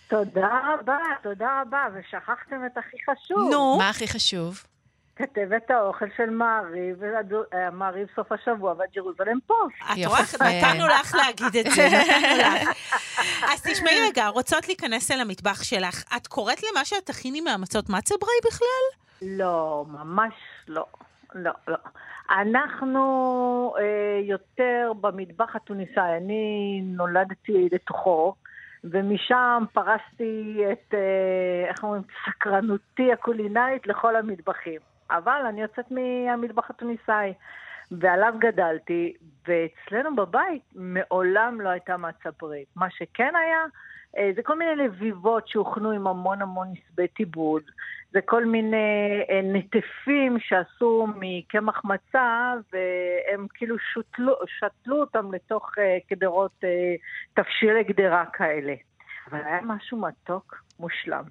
תודה 0.07 0.59
רבה, 0.73 0.97
תודה 1.23 1.61
רבה, 1.61 1.85
ושכחתם 1.93 2.65
את 2.65 2.77
הכי 2.77 2.97
חשוב. 3.09 3.51
נו, 3.51 3.77
מה 3.77 3.89
הכי 3.89 4.07
חשוב? 4.07 4.63
כתבת 5.15 5.71
האוכל 5.71 6.05
של 6.17 6.29
מעריב, 6.29 7.03
אה, 7.53 7.71
מעריב 7.71 8.07
סוף 8.15 8.31
השבוע 8.31 8.73
והג'רוזלם 8.77 9.39
פוסט. 9.47 9.75
את. 9.91 10.05
רואה, 10.05 10.21
נתנו 10.21 10.87
לך 10.87 11.15
להגיד 11.15 11.65
את 11.65 11.71
זה, 11.71 11.87
נתנו 11.87 12.37
לך. 12.37 12.69
אז 13.53 13.61
תשמעי 13.61 14.01
רגע, 14.09 14.27
רוצות 14.27 14.67
להיכנס 14.67 15.11
אל 15.11 15.19
המטבח 15.19 15.63
שלך. 15.63 16.03
את 16.17 16.27
קוראת 16.27 16.63
למה 16.63 16.85
שאת 16.85 17.05
תכיני 17.05 17.41
מהמצות 17.41 17.89
מצה 17.89 18.15
בראי 18.21 18.51
בכלל? 18.51 19.07
לא, 19.21 19.85
ממש 19.87 20.33
לא. 20.67 20.85
לא, 21.35 21.51
לא. 21.67 21.77
אנחנו 22.29 23.73
אה, 23.79 24.19
יותר 24.23 24.91
במטבח 25.01 25.55
התוניסאי. 25.55 26.17
אני 26.17 26.81
נולדתי 26.83 27.69
לתוכו, 27.71 28.35
ומשם 28.83 29.63
פרסתי 29.73 30.63
את, 30.71 30.93
אה, 30.93 31.69
איך 31.69 31.83
אומרים, 31.83 32.01
סקרנותי 32.25 33.13
הקולינרית 33.13 33.87
לכל 33.87 34.15
המטבחים. 34.15 34.79
אבל 35.09 35.41
אני 35.49 35.61
יוצאת 35.61 35.85
מהמטבח 35.91 36.69
התוניסאי, 36.69 37.33
ועליו 37.91 38.33
גדלתי, 38.39 39.13
ואצלנו 39.47 40.15
בבית 40.15 40.63
מעולם 40.75 41.61
לא 41.61 41.69
הייתה 41.69 41.97
מצה 41.97 42.29
ברית. 42.41 42.67
מה 42.75 42.89
שכן 42.89 43.33
היה, 43.35 43.65
זה 44.35 44.41
כל 44.43 44.57
מיני 44.57 44.75
לביבות 44.75 45.47
שהוכנו 45.47 45.91
עם 45.91 46.07
המון 46.07 46.41
המון 46.41 46.67
נסבי 46.71 47.07
טיבול. 47.07 47.61
זה 48.11 48.19
כל 48.25 48.45
מיני 48.45 49.21
אה, 49.29 49.41
נטפים 49.43 50.37
שעשו 50.39 51.07
מקמח 51.19 51.81
מצה, 51.85 52.53
והם 52.73 53.47
כאילו 53.53 53.75
שותלו, 53.93 54.33
שתלו 54.59 54.99
אותם 54.99 55.33
לתוך 55.33 55.71
אה, 55.77 55.97
קדרות, 56.09 56.51
אה, 56.63 56.95
תבשילי 57.33 57.83
גדרה 57.83 58.25
כאלה. 58.33 58.73
אבל 59.31 59.39
היה 59.45 59.61
משהו 59.61 60.01
מתוק, 60.01 60.63
מושלם. 60.79 61.23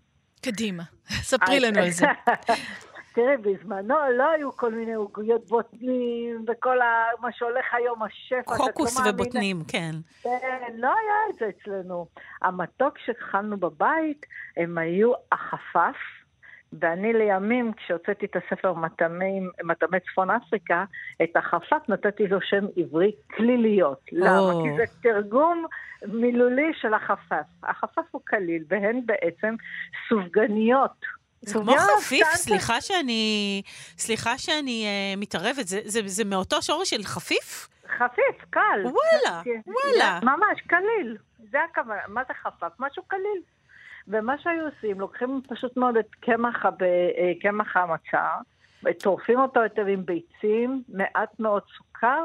קדימה, 0.43 0.83
ספרי 1.31 1.61
לנו 1.61 1.79
על 1.79 1.91
זה. 1.91 2.07
תראי, 3.17 3.37
בזמנו 3.37 3.95
לא 4.17 4.31
היו 4.31 4.53
כל 4.57 4.75
מיני 4.75 4.95
עוגיות 4.95 5.47
בוטנים 5.47 6.45
וכל 6.49 6.81
ה... 6.81 7.05
מה 7.21 7.33
שהולך 7.33 7.65
היום, 7.73 8.03
השפע. 8.03 8.53
לא 8.53 8.57
קוקוס 8.57 8.99
מאמינה. 8.99 9.15
ובוטנים, 9.15 9.57
כן. 9.69 9.91
כן, 10.23 10.75
לא 10.75 10.89
היה 10.89 11.15
את 11.31 11.35
זה 11.39 11.49
אצלנו. 11.49 12.07
המתוק 12.43 12.99
שאכלנו 12.99 13.57
בבית, 13.57 14.27
הם 14.57 14.79
היו 14.79 15.13
החפף, 15.33 15.97
ואני 16.81 17.13
לימים, 17.13 17.73
כשהוצאתי 17.73 18.27
את 18.27 18.37
הספר 18.37 18.73
מטעמי, 18.73 19.41
מטעמי 19.65 20.01
צפון 20.01 20.31
אפריקה, 20.31 20.85
את 21.23 21.37
החפף 21.37 21.89
נתתי 21.89 22.27
לו 22.27 22.41
שם 22.41 22.67
עברי 22.77 23.13
כליליות. 23.37 24.01
למה? 24.13 24.53
כי 24.63 24.77
זה 24.77 24.85
תרגום 25.03 25.67
מילולי 26.07 26.73
של 26.75 26.95
החפף. 26.95 27.47
החפף 27.63 28.03
הוא 28.11 28.23
כליל, 28.29 28.65
והן 28.69 29.01
בעצם 29.07 29.55
סופגניות. 30.09 31.17
זה 31.43 31.55
כמו 31.55 31.77
חפיף. 31.99 32.27
סליחה 32.35 32.81
שאני, 32.81 33.63
סליחה 33.99 34.39
שאני 34.39 34.85
אה, 34.87 35.15
מתערבת, 35.17 35.69
זה, 35.69 35.81
זה, 35.85 36.01
זה 36.05 36.25
מאותו 36.25 36.63
שורש 36.63 36.91
של 36.91 37.03
חפיף? 37.03 37.69
חפיף, 37.99 38.45
קל. 38.51 38.81
וואלה, 38.83 39.43
כן, 39.45 39.61
וואלה. 39.67 40.21
ממש, 40.23 40.61
קליל. 40.67 41.17
זה 41.51 41.59
הכוונה. 41.71 42.01
מה 42.09 42.23
זה 42.29 42.35
חפף? 42.35 42.73
משהו 42.79 43.03
קליל. 43.03 43.43
ומה 44.09 44.39
שהיו 44.39 44.65
עושים, 44.65 45.01
לוקחים 45.01 45.41
פשוט 45.49 45.77
מאוד 45.77 45.97
את 45.97 46.09
קמח, 46.21 46.67
אה, 47.77 47.83
המצה, 47.83 48.29
טורפים 49.03 49.41
אותו 49.41 49.63
היטב 49.63 49.87
עם 49.89 50.07
ביצים, 50.07 50.83
מעט 50.89 51.41
מאוד 51.41 51.63
סוכר, 51.77 52.25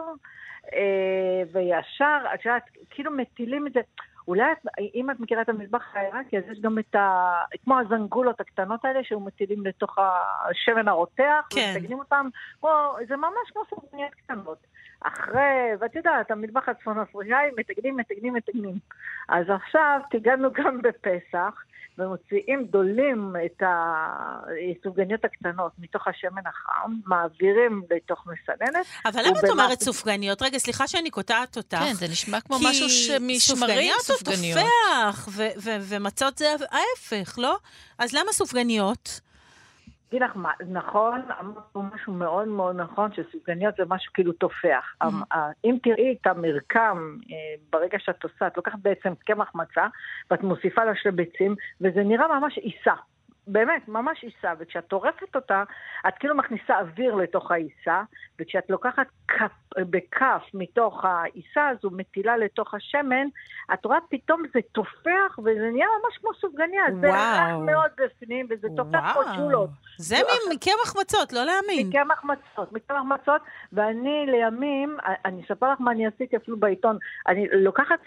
אה, 0.73 1.41
וישר, 1.51 2.17
את 2.33 2.45
יודעת, 2.45 2.63
כאילו 2.89 3.11
מטילים 3.11 3.67
את 3.67 3.73
זה. 3.73 3.79
אולי, 4.31 4.51
אם 4.95 5.11
את 5.11 5.19
מכירה 5.19 5.41
את 5.41 5.49
המטבח 5.49 5.95
העיראקי, 5.95 6.37
אז 6.37 6.43
יש 6.51 6.59
גם 6.61 6.79
את 6.79 6.95
ה... 6.95 7.33
כמו 7.63 7.79
הזנגולות 7.79 8.41
הקטנות 8.41 8.85
האלה, 8.85 9.03
שהיו 9.03 9.19
מטילים 9.19 9.65
לתוך 9.65 9.97
השמן 10.49 10.87
הרותח, 10.87 11.47
כן. 11.49 11.73
ומתגנים 11.75 11.99
אותם, 11.99 12.27
כמו, 12.59 12.69
זה 13.07 13.15
ממש 13.15 13.51
כמו 13.53 13.61
סופגניות 13.69 14.13
קטנות. 14.13 14.57
אחרי, 15.01 15.71
ואת 15.79 15.95
יודעת, 15.95 16.31
המטבח 16.31 16.69
הצפון 16.69 16.99
אפריקאי, 16.99 17.49
מתגנים, 17.57 17.97
מתגנים, 17.97 18.33
מתגנים. 18.33 18.75
אז 19.29 19.45
עכשיו 19.49 19.99
תיגענו 20.09 20.49
גם 20.53 20.81
בפסח, 20.81 21.63
ומוציאים, 22.01 22.65
דולים 22.65 23.33
את 23.45 23.63
הסופגניות 23.65 25.25
הקטנות 25.25 25.71
מתוך 25.79 26.07
השמן 26.07 26.41
החם, 26.47 26.91
מעבירים 27.05 27.83
לתוך 27.95 28.25
מסננת. 28.27 28.85
אבל 29.05 29.21
למה 29.27 29.39
את 29.39 29.49
אומרת 29.49 29.81
סופגניות? 29.81 30.41
רגע, 30.41 30.57
סליחה 30.57 30.87
שאני 30.87 31.09
קוטעת 31.09 31.57
אותך. 31.57 31.77
כן, 31.77 31.93
זה 31.93 32.07
נשמע 32.07 32.41
כמו 32.41 32.55
כי 32.57 32.65
משהו 32.69 32.89
שמשמרים 32.89 33.39
סופגניות 33.39 34.01
סופגניות. 34.01 34.57
הוא 34.57 34.67
תופח, 35.11 35.27
ו- 35.31 35.61
ו- 35.63 35.77
ומצות 35.81 36.37
זה 36.37 36.45
ההפך, 36.71 37.39
לא? 37.39 37.57
אז 37.97 38.13
למה 38.13 38.31
סופגניות? 38.31 39.21
אגיד 40.11 40.23
לך 40.23 40.31
מה, 40.35 40.51
נכון, 40.69 41.21
אמרת 41.39 41.63
פה 41.71 41.81
משהו 41.93 42.13
מאוד 42.13 42.47
מאוד 42.47 42.75
נכון, 42.75 43.09
שסופגניות 43.13 43.75
זה 43.75 43.83
משהו 43.87 44.13
כאילו 44.13 44.31
תופח. 44.31 44.95
אמ, 45.03 45.07
אה, 45.31 45.49
אם 45.65 45.77
תראי 45.83 46.17
את 46.21 46.27
המרקם, 46.27 47.17
אה, 47.31 47.35
ברגע 47.71 47.97
שאת 47.99 48.23
עושה, 48.23 48.47
את 48.47 48.57
לוקחת 48.57 48.79
בעצם 48.81 49.13
קמח 49.25 49.51
מצה, 49.55 49.87
ואת 50.31 50.43
מוסיפה 50.43 50.83
לה 50.83 50.95
שתי 50.95 51.11
ביצים, 51.11 51.55
וזה 51.81 52.03
נראה 52.03 52.39
ממש 52.39 52.57
עיסה. 52.57 52.93
באמת, 53.47 53.87
ממש 53.87 54.23
עיסה, 54.23 54.53
וכשאת 54.59 54.87
טורפת 54.87 55.35
אותה, 55.35 55.63
את 56.07 56.13
כאילו 56.19 56.35
מכניסה 56.35 56.79
אוויר 56.79 57.15
לתוך 57.15 57.51
העיסה, 57.51 58.01
וכשאת 58.39 58.69
לוקחת 58.69 59.07
כף, 59.27 59.51
בכף 59.77 60.43
מתוך 60.53 61.05
העיסה 61.05 61.67
הזו, 61.67 61.89
מטילה 61.91 62.37
לתוך 62.37 62.73
השמן, 62.73 63.27
את 63.73 63.85
רואה 63.85 63.97
פתאום 64.09 64.41
זה 64.53 64.59
תופח, 64.71 65.39
וזה 65.39 65.69
נהיה 65.73 65.85
ממש 66.03 66.17
כמו 66.17 66.29
סופגניה. 66.33 66.83
זה 67.01 67.07
רך 67.07 67.13
וואו. 67.13 67.59
מאוד 67.61 67.91
בפנים, 67.97 68.47
וזה 68.49 68.67
תופח 68.77 69.13
כמו 69.13 69.21
ג'ולות. 69.37 69.69
זה 69.97 70.15
מ- 70.15 70.53
מקמח 70.55 70.95
מצות, 71.01 71.33
לא 71.33 71.43
להאמין. 71.45 71.87
מקמח 71.89 72.23
מצות, 72.23 72.73
מקמח 72.73 73.01
מצות, 73.07 73.41
ואני 73.73 74.25
לימים, 74.27 74.97
אני 75.25 75.41
אספר 75.43 75.71
לך 75.71 75.81
מה 75.81 75.91
אני 75.91 76.07
עשיתי 76.07 76.37
אפילו 76.37 76.57
בעיתון, 76.57 76.97
אני 77.27 77.47
לוקחת 77.51 77.99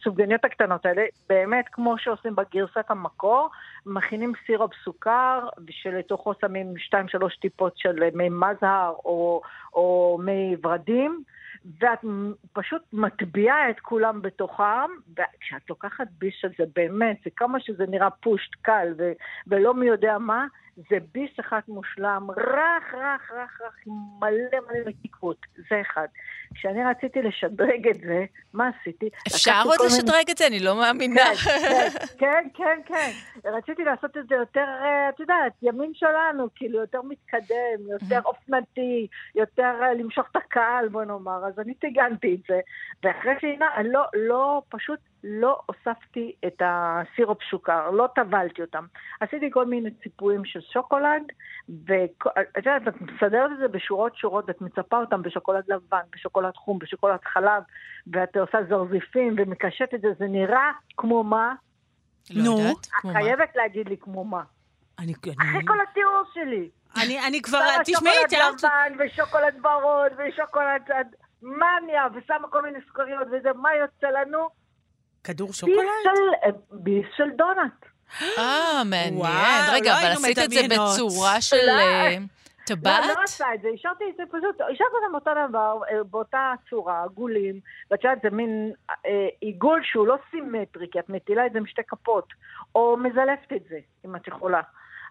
הסופגניות 0.00 0.44
הקטנות 0.44 0.86
האלה, 0.86 1.02
באמת 1.28 1.64
כמו 1.72 1.98
שעושים 1.98 2.36
בגרסת 2.36 2.90
המקור, 3.02 3.50
מכינים 3.86 4.32
סירופ 4.46 4.72
סוכר, 4.84 5.48
שלתוכו 5.70 6.32
שמים 6.40 6.74
2-3 6.94 6.96
טיפות 7.40 7.78
של 7.78 8.10
מי 8.14 8.28
מזהר 8.28 8.94
או, 9.04 9.42
או 9.74 10.18
מי 10.24 10.56
ורדים, 10.62 11.22
ואת 11.80 11.98
פשוט 12.52 12.82
מטביעה 12.92 13.70
את 13.70 13.80
כולם 13.80 14.22
בתוכם, 14.22 14.90
וכשאת 15.12 15.70
לוקחת 15.70 16.06
ביס 16.18 16.34
באמת, 16.76 17.16
זה 17.24 17.30
כמה 17.36 17.60
שזה 17.60 17.84
נראה 17.88 18.10
פושט 18.10 18.54
קל 18.62 18.88
ו- 18.98 19.12
ולא 19.46 19.74
מי 19.74 19.86
יודע 19.86 20.18
מה, 20.18 20.46
זה 20.76 20.96
ביס 21.12 21.30
אחד 21.40 21.60
מושלם, 21.68 22.26
רך, 22.30 22.94
רך, 22.94 23.32
רך, 23.32 23.60
רך, 23.60 23.74
עם 23.86 23.94
מלא 24.20 24.60
מלא 24.68 24.80
מתיקות. 24.86 25.36
זה 25.70 25.80
אחד. 25.80 26.06
כשאני 26.54 26.84
רציתי 26.84 27.22
לשדרג 27.22 27.88
את 27.88 28.00
זה, 28.00 28.24
מה 28.54 28.70
עשיתי? 28.80 29.08
אפשר 29.26 29.62
עוד 29.64 29.76
לשדרג 29.86 30.14
מיני... 30.14 30.32
את 30.32 30.38
זה? 30.38 30.46
אני 30.46 30.60
לא 30.60 30.76
מאמינה. 30.76 31.24
כן, 31.74 31.88
כן, 32.18 32.48
כן, 32.54 32.80
כן. 32.86 33.10
רציתי 33.44 33.84
לעשות 33.84 34.16
את 34.16 34.28
זה 34.28 34.34
יותר, 34.34 34.66
אה, 34.82 35.08
את 35.08 35.20
יודעת, 35.20 35.52
ימים 35.62 35.92
שלנו, 35.94 36.48
כאילו, 36.54 36.80
יותר 36.80 37.02
מתקדם, 37.02 37.90
יותר 37.90 38.20
אופנתי, 38.24 39.06
יותר 39.34 39.74
אה, 39.82 39.94
למשוך 39.94 40.26
את 40.30 40.36
הקהל, 40.36 40.88
בוא 40.88 41.04
נאמר. 41.04 41.46
אז 41.46 41.58
אני 41.58 41.74
טיגנתי 41.74 42.34
את 42.34 42.46
זה, 42.48 42.60
ואחרי 43.02 43.34
שהנה, 43.40 43.66
לא, 43.84 44.02
לא, 44.14 44.62
פשוט 44.68 44.98
לא 45.24 45.60
הוספתי 45.66 46.32
את 46.46 46.62
הסירופ 46.64 47.38
סוכר, 47.50 47.90
לא 47.90 48.08
טבלתי 48.14 48.62
אותם. 48.62 48.84
עשיתי 49.20 49.50
כל 49.50 49.66
מיני 49.66 49.90
ציפויים 49.90 50.44
של 50.44 50.60
שוקולד, 50.72 51.22
ואת 51.86 52.56
יודעת, 52.56 52.88
את 52.88 53.00
מסדרת 53.00 53.50
את 53.52 53.58
זה 53.58 53.68
בשורות 53.68 54.16
שורות, 54.16 54.44
ואת 54.48 54.60
מצפה 54.60 54.96
אותם 55.00 55.22
בשוקולד 55.22 55.64
לבן, 55.68 56.00
בשוקולד 56.12 56.56
חום, 56.56 56.78
בשוקולד 56.78 57.20
חלב, 57.24 57.62
ואת 58.06 58.36
עושה 58.36 58.58
זרזיפים 58.68 59.34
ומקשט 59.38 59.94
את 59.94 60.00
זה, 60.00 60.08
זה 60.18 60.26
נראה 60.26 60.70
כמו 60.96 61.24
מה? 61.24 61.54
לא 62.30 62.44
נו, 62.44 62.58
יודעת, 62.58 62.86
כמו 62.86 63.12
מה? 63.12 63.18
את 63.18 63.24
חייבת 63.24 63.56
להגיד 63.56 63.88
לי 63.88 63.96
כמו 63.96 64.24
מה. 64.24 64.42
אני... 64.98 65.12
אחרי 65.40 65.66
כל 65.66 65.78
התיאור 65.90 66.22
שלי. 66.34 66.68
אני, 67.04 67.26
אני 67.26 67.42
כבר, 67.42 67.58
תשמעי, 67.84 68.12
תיארת... 68.28 68.58
שוקולד 68.58 68.92
לבן 68.92 69.04
ושוקולד 69.04 69.66
ורוד 69.66 70.12
ושוקולד 70.18 70.82
מניה 71.42 72.06
ושמה 72.14 72.48
כל 72.48 72.62
מיני 72.62 72.78
סוכריות 72.86 73.28
וזה, 73.32 73.52
מה 73.52 73.68
יוצא 73.74 74.06
לנו? 74.06 74.61
כדור 75.24 75.52
שוקולד? 75.52 76.56
ביס 76.70 77.06
של 77.16 77.30
דונלד. 77.36 77.70
אה, 78.38 78.82
מעניין. 78.84 79.70
רגע, 79.72 79.92
לא 79.92 79.98
אבל 79.98 80.12
עשית 80.12 80.38
את 80.38 80.50
זה 80.50 80.60
בצורה 80.70 81.40
של 81.40 81.56
לא. 81.66 81.72
אה, 81.72 82.16
טבעת? 82.66 83.04
לא, 83.08 83.14
לא 83.14 83.22
עשה 83.22 83.54
את 83.54 83.60
זה, 83.62 83.68
השארתי 83.74 84.04
את 84.10 84.16
זה 84.16 84.22
פשוט, 84.30 84.60
השארתי 84.60 84.94
אותם 85.02 85.14
אותו 85.14 85.30
דבר, 85.48 85.80
אה, 85.90 86.04
באותה 86.04 86.52
צורה, 86.70 87.02
עגולים, 87.02 87.60
ואת 87.90 88.04
יודעת, 88.04 88.18
זה 88.22 88.30
מין 88.30 88.72
אה, 88.90 89.28
עיגול 89.40 89.80
שהוא 89.84 90.06
לא 90.06 90.16
סימטרי, 90.30 90.86
כי 90.92 90.98
את 90.98 91.08
מטילה 91.08 91.46
את 91.46 91.52
זה 91.52 91.60
משתי 91.60 91.82
כפות, 91.88 92.28
או 92.74 92.96
מזלפת 92.96 93.52
את 93.56 93.62
זה, 93.68 93.78
אם 94.06 94.16
את 94.16 94.28
יכולה. 94.28 94.60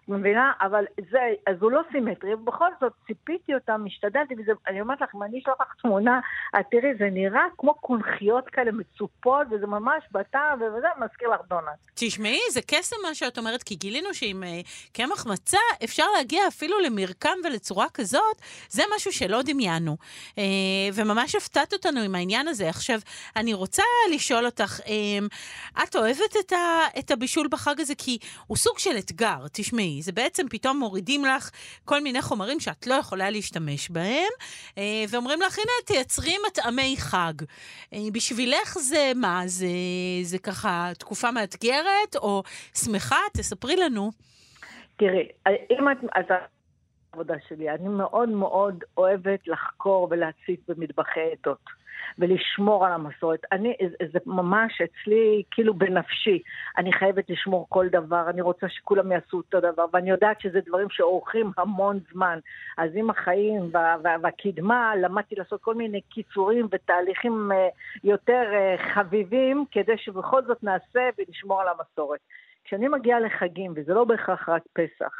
מבינה? 0.08 0.52
אבל 0.60 0.84
זה, 1.10 1.18
אז 1.46 1.56
הוא 1.60 1.70
לא 1.70 1.80
סימטרי, 1.92 2.34
ובכל 2.34 2.68
זאת 2.80 2.92
ציפיתי 3.06 3.54
אותם, 3.54 3.84
השתדלתי, 3.86 4.34
וזה, 4.38 4.52
אני 4.68 4.80
אומרת 4.80 5.00
לך, 5.00 5.08
אם 5.14 5.22
אני 5.22 5.38
אשלח 5.38 5.54
לך 5.60 5.74
תמונה, 5.82 6.20
את 6.60 6.66
תראי, 6.70 6.94
זה 6.98 7.08
נראה 7.12 7.42
כמו 7.58 7.74
קונכיות 7.74 8.48
כאלה 8.48 8.72
מצופות, 8.72 9.46
וזה 9.50 9.66
ממש 9.66 10.04
בתא, 10.12 10.54
וזה 10.56 10.86
מזכיר 11.00 11.28
לך 11.28 11.40
דונלד. 11.48 11.72
תשמעי, 11.94 12.40
זה 12.50 12.60
קסם 12.66 12.96
מה 13.02 13.14
שאת 13.14 13.38
אומרת, 13.38 13.62
כי 13.62 13.74
גילינו 13.74 14.14
שעם 14.14 14.42
uh, 14.42 14.90
קמח 14.92 15.26
מצה 15.26 15.58
אפשר 15.84 16.04
להגיע 16.16 16.48
אפילו 16.48 16.80
למרקם 16.80 17.38
ולצורה 17.44 17.86
כזאת, 17.94 18.36
זה 18.68 18.82
משהו 18.96 19.12
שלא 19.12 19.42
דמיינו. 19.42 19.96
Uh, 20.30 20.38
וממש 20.94 21.34
הפתעת 21.34 21.72
אותנו 21.72 22.00
עם 22.00 22.14
העניין 22.14 22.48
הזה. 22.48 22.68
עכשיו, 22.68 22.98
אני 23.36 23.54
רוצה 23.54 23.82
לשאול 24.14 24.46
אותך, 24.46 24.80
uh, 24.80 25.82
את 25.82 25.96
אוהבת 25.96 26.36
את, 26.40 26.52
ה, 26.52 26.80
את 26.98 27.10
הבישול 27.10 27.48
בחג 27.50 27.80
הזה? 27.80 27.94
כי 27.98 28.18
הוא 28.46 28.56
סוג 28.56 28.78
של 28.78 28.98
אתגר, 28.98 29.38
תשמעי. 29.52 29.91
זה 30.00 30.12
בעצם 30.12 30.48
פתאום 30.50 30.78
מורידים 30.78 31.24
לך 31.24 31.50
כל 31.84 32.00
מיני 32.00 32.22
חומרים 32.22 32.60
שאת 32.60 32.86
לא 32.86 32.94
יכולה 32.94 33.30
להשתמש 33.30 33.90
בהם, 33.90 34.32
אה, 34.78 35.04
ואומרים 35.10 35.40
לך, 35.40 35.58
הנה, 35.58 35.72
תייצרי 35.86 36.34
מטעמי 36.48 36.94
חג. 36.98 37.32
אה, 37.92 37.98
בשבילך 38.12 38.78
זה 38.78 39.12
מה? 39.16 39.42
זה, 39.46 39.66
זה 40.22 40.38
ככה 40.38 40.90
תקופה 40.98 41.30
מאתגרת 41.30 42.16
או 42.16 42.42
שמחה? 42.74 43.18
תספרי 43.32 43.76
לנו. 43.76 44.10
תראי, 44.96 45.28
אם 45.70 45.88
את... 45.92 45.96
אז 46.14 46.24
העבודה 47.12 47.34
שלי, 47.48 47.70
אני 47.70 47.88
מאוד 47.88 48.28
מאוד 48.28 48.84
אוהבת 48.96 49.48
לחקור 49.48 50.08
ולהציץ 50.10 50.60
במטבחי 50.68 51.20
עדות. 51.20 51.81
ולשמור 52.18 52.86
על 52.86 52.92
המסורת. 52.92 53.40
אני, 53.52 53.76
זה 54.12 54.18
ממש 54.26 54.80
אצלי 54.80 55.42
כאילו 55.50 55.74
בנפשי. 55.74 56.42
אני 56.78 56.92
חייבת 56.92 57.30
לשמור 57.30 57.66
כל 57.68 57.88
דבר, 57.88 58.30
אני 58.30 58.40
רוצה 58.40 58.68
שכולם 58.68 59.12
יעשו 59.12 59.36
אותו 59.36 59.60
דבר, 59.60 59.84
ואני 59.92 60.10
יודעת 60.10 60.40
שזה 60.40 60.60
דברים 60.66 60.90
שאורכים 60.90 61.52
המון 61.58 61.98
זמן. 62.12 62.38
אז 62.78 62.90
עם 62.94 63.10
החיים 63.10 63.70
וה, 63.72 63.96
וה, 64.02 64.16
והקדמה, 64.22 64.92
למדתי 64.96 65.34
לעשות 65.34 65.60
כל 65.60 65.74
מיני 65.74 66.00
קיצורים 66.00 66.66
ותהליכים 66.70 67.52
אה, 67.52 67.68
יותר 68.04 68.44
אה, 68.52 68.76
חביבים, 68.94 69.64
כדי 69.70 69.96
שבכל 69.96 70.44
זאת 70.44 70.62
נעשה 70.62 71.08
ונשמור 71.18 71.60
על 71.60 71.68
המסורת. 71.68 72.20
כשאני 72.64 72.88
מגיעה 72.88 73.20
לחגים, 73.20 73.72
וזה 73.76 73.94
לא 73.94 74.04
בהכרח 74.04 74.48
רק 74.48 74.62
פסח, 74.72 75.12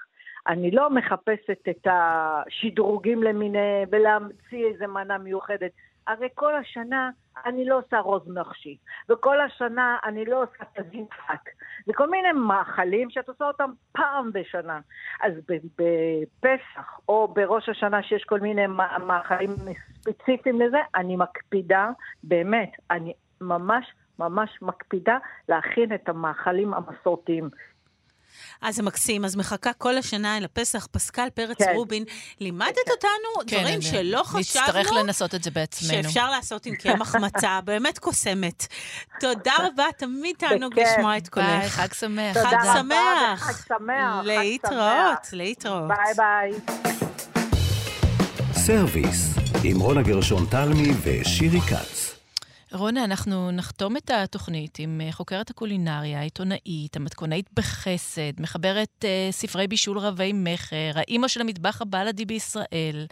אני 0.46 0.70
לא 0.70 0.90
מחפשת 0.90 1.68
את 1.70 1.86
השדרוגים 1.86 3.22
למיניהם 3.22 3.88
ולהמציא 3.92 4.66
איזה 4.66 4.86
מנה 4.86 5.18
מיוחדת. 5.18 5.70
הרי 6.06 6.28
כל 6.34 6.54
השנה 6.56 7.10
אני 7.46 7.64
לא 7.64 7.78
עושה 7.78 7.98
רוז 7.98 8.28
מחשי, 8.28 8.76
וכל 9.08 9.40
השנה 9.40 9.96
אני 10.04 10.24
לא 10.24 10.42
עושה 10.42 10.64
תזין 10.74 11.06
חק. 11.26 11.50
זה 11.86 11.92
כל 11.92 12.10
מיני 12.10 12.32
מאכלים 12.32 13.10
שאת 13.10 13.28
עושה 13.28 13.44
אותם 13.44 13.70
פעם 13.92 14.32
בשנה. 14.32 14.80
אז 15.22 15.32
בפסח 15.48 17.00
או 17.08 17.28
בראש 17.28 17.68
השנה 17.68 18.02
שיש 18.02 18.24
כל 18.24 18.40
מיני 18.40 18.66
מאכלים 19.06 19.50
ספציפיים 20.00 20.60
לזה, 20.60 20.78
אני 20.94 21.16
מקפידה, 21.16 21.90
באמת, 22.24 22.72
אני 22.90 23.12
ממש 23.40 23.92
ממש 24.18 24.58
מקפידה 24.62 25.18
להכין 25.48 25.94
את 25.94 26.08
המאכלים 26.08 26.74
המסורתיים. 26.74 27.50
אז 28.62 28.76
זה 28.76 28.82
מקסים. 28.82 29.24
אז 29.24 29.36
מחכה 29.36 29.72
כל 29.72 29.98
השנה 29.98 30.36
אל 30.36 30.44
הפסח, 30.44 30.86
פסקל 30.90 31.28
פרץ 31.34 31.58
כן. 31.58 31.72
רובין, 31.74 32.04
לימדת 32.40 32.74
כן. 32.86 32.90
אותנו 32.90 33.46
כן, 33.46 33.60
דברים 33.60 33.82
שלא 33.82 34.22
חשבנו... 34.24 34.66
נצטרך 34.66 34.92
לנסות 34.92 35.34
את 35.34 35.42
זה 35.42 35.50
בעצמנו. 35.50 36.02
שאפשר 36.02 36.30
לעשות 36.30 36.66
עם 36.66 36.74
קמח 36.74 37.16
מצה, 37.16 37.60
באמת 37.64 37.98
קוסמת. 37.98 38.66
תודה 39.20 39.52
רבה, 39.58 39.86
תמיד 39.98 40.36
תענוג 40.38 40.80
לשמוע 40.80 41.16
את 41.16 41.28
קולך. 41.28 41.46
ביי, 41.46 41.68
חג 41.68 41.92
שמח. 41.92 42.34
תודה 42.34 42.48
חג 42.48 42.78
שמח. 42.78 43.42
חג 43.42 43.52
שמח. 43.68 44.24
להתראות, 44.24 45.28
להתראות. 45.32 45.88
ביי 45.88 46.14
ביי. 46.16 46.52
סרוויס, 48.52 49.34
עם 49.64 49.80
רונה 49.80 50.02
גרשון 50.02 50.46
תלמי 50.50 50.92
ושירי 51.02 51.60
כץ. 51.60 52.21
רונה, 52.74 53.04
אנחנו 53.04 53.50
נחתום 53.50 53.96
את 53.96 54.10
התוכנית 54.10 54.78
עם 54.78 55.00
אה, 55.00 55.12
חוקרת 55.12 55.50
הקולינריה, 55.50 56.18
העיתונאית, 56.18 56.96
המתכונאית 56.96 57.50
בחסד, 57.54 58.40
מחברת 58.40 59.04
uh, 59.04 59.32
ספרי 59.32 59.66
בישול 59.66 59.98
רבי 59.98 60.32
מכר, 60.34 60.90
האימא 60.94 61.28
של 61.28 61.40
המטבח 61.40 61.82
הבלאדי 61.82 62.24
בישראל, 62.24 63.06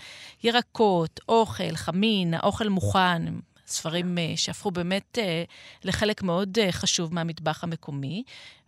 ירקות, 0.44 1.20
אוכל, 1.28 1.74
חמין, 1.74 2.34
האוכל 2.34 2.68
מוכן, 2.68 3.22
ספרים 3.66 4.16
uh, 4.16 4.36
שהפכו 4.36 4.70
באמת 4.70 5.18
uh, 5.18 5.50
לחלק 5.84 6.22
מאוד 6.22 6.58
uh, 6.58 6.72
חשוב 6.72 7.14
מהמטבח 7.14 7.64
המקומי. 7.64 8.22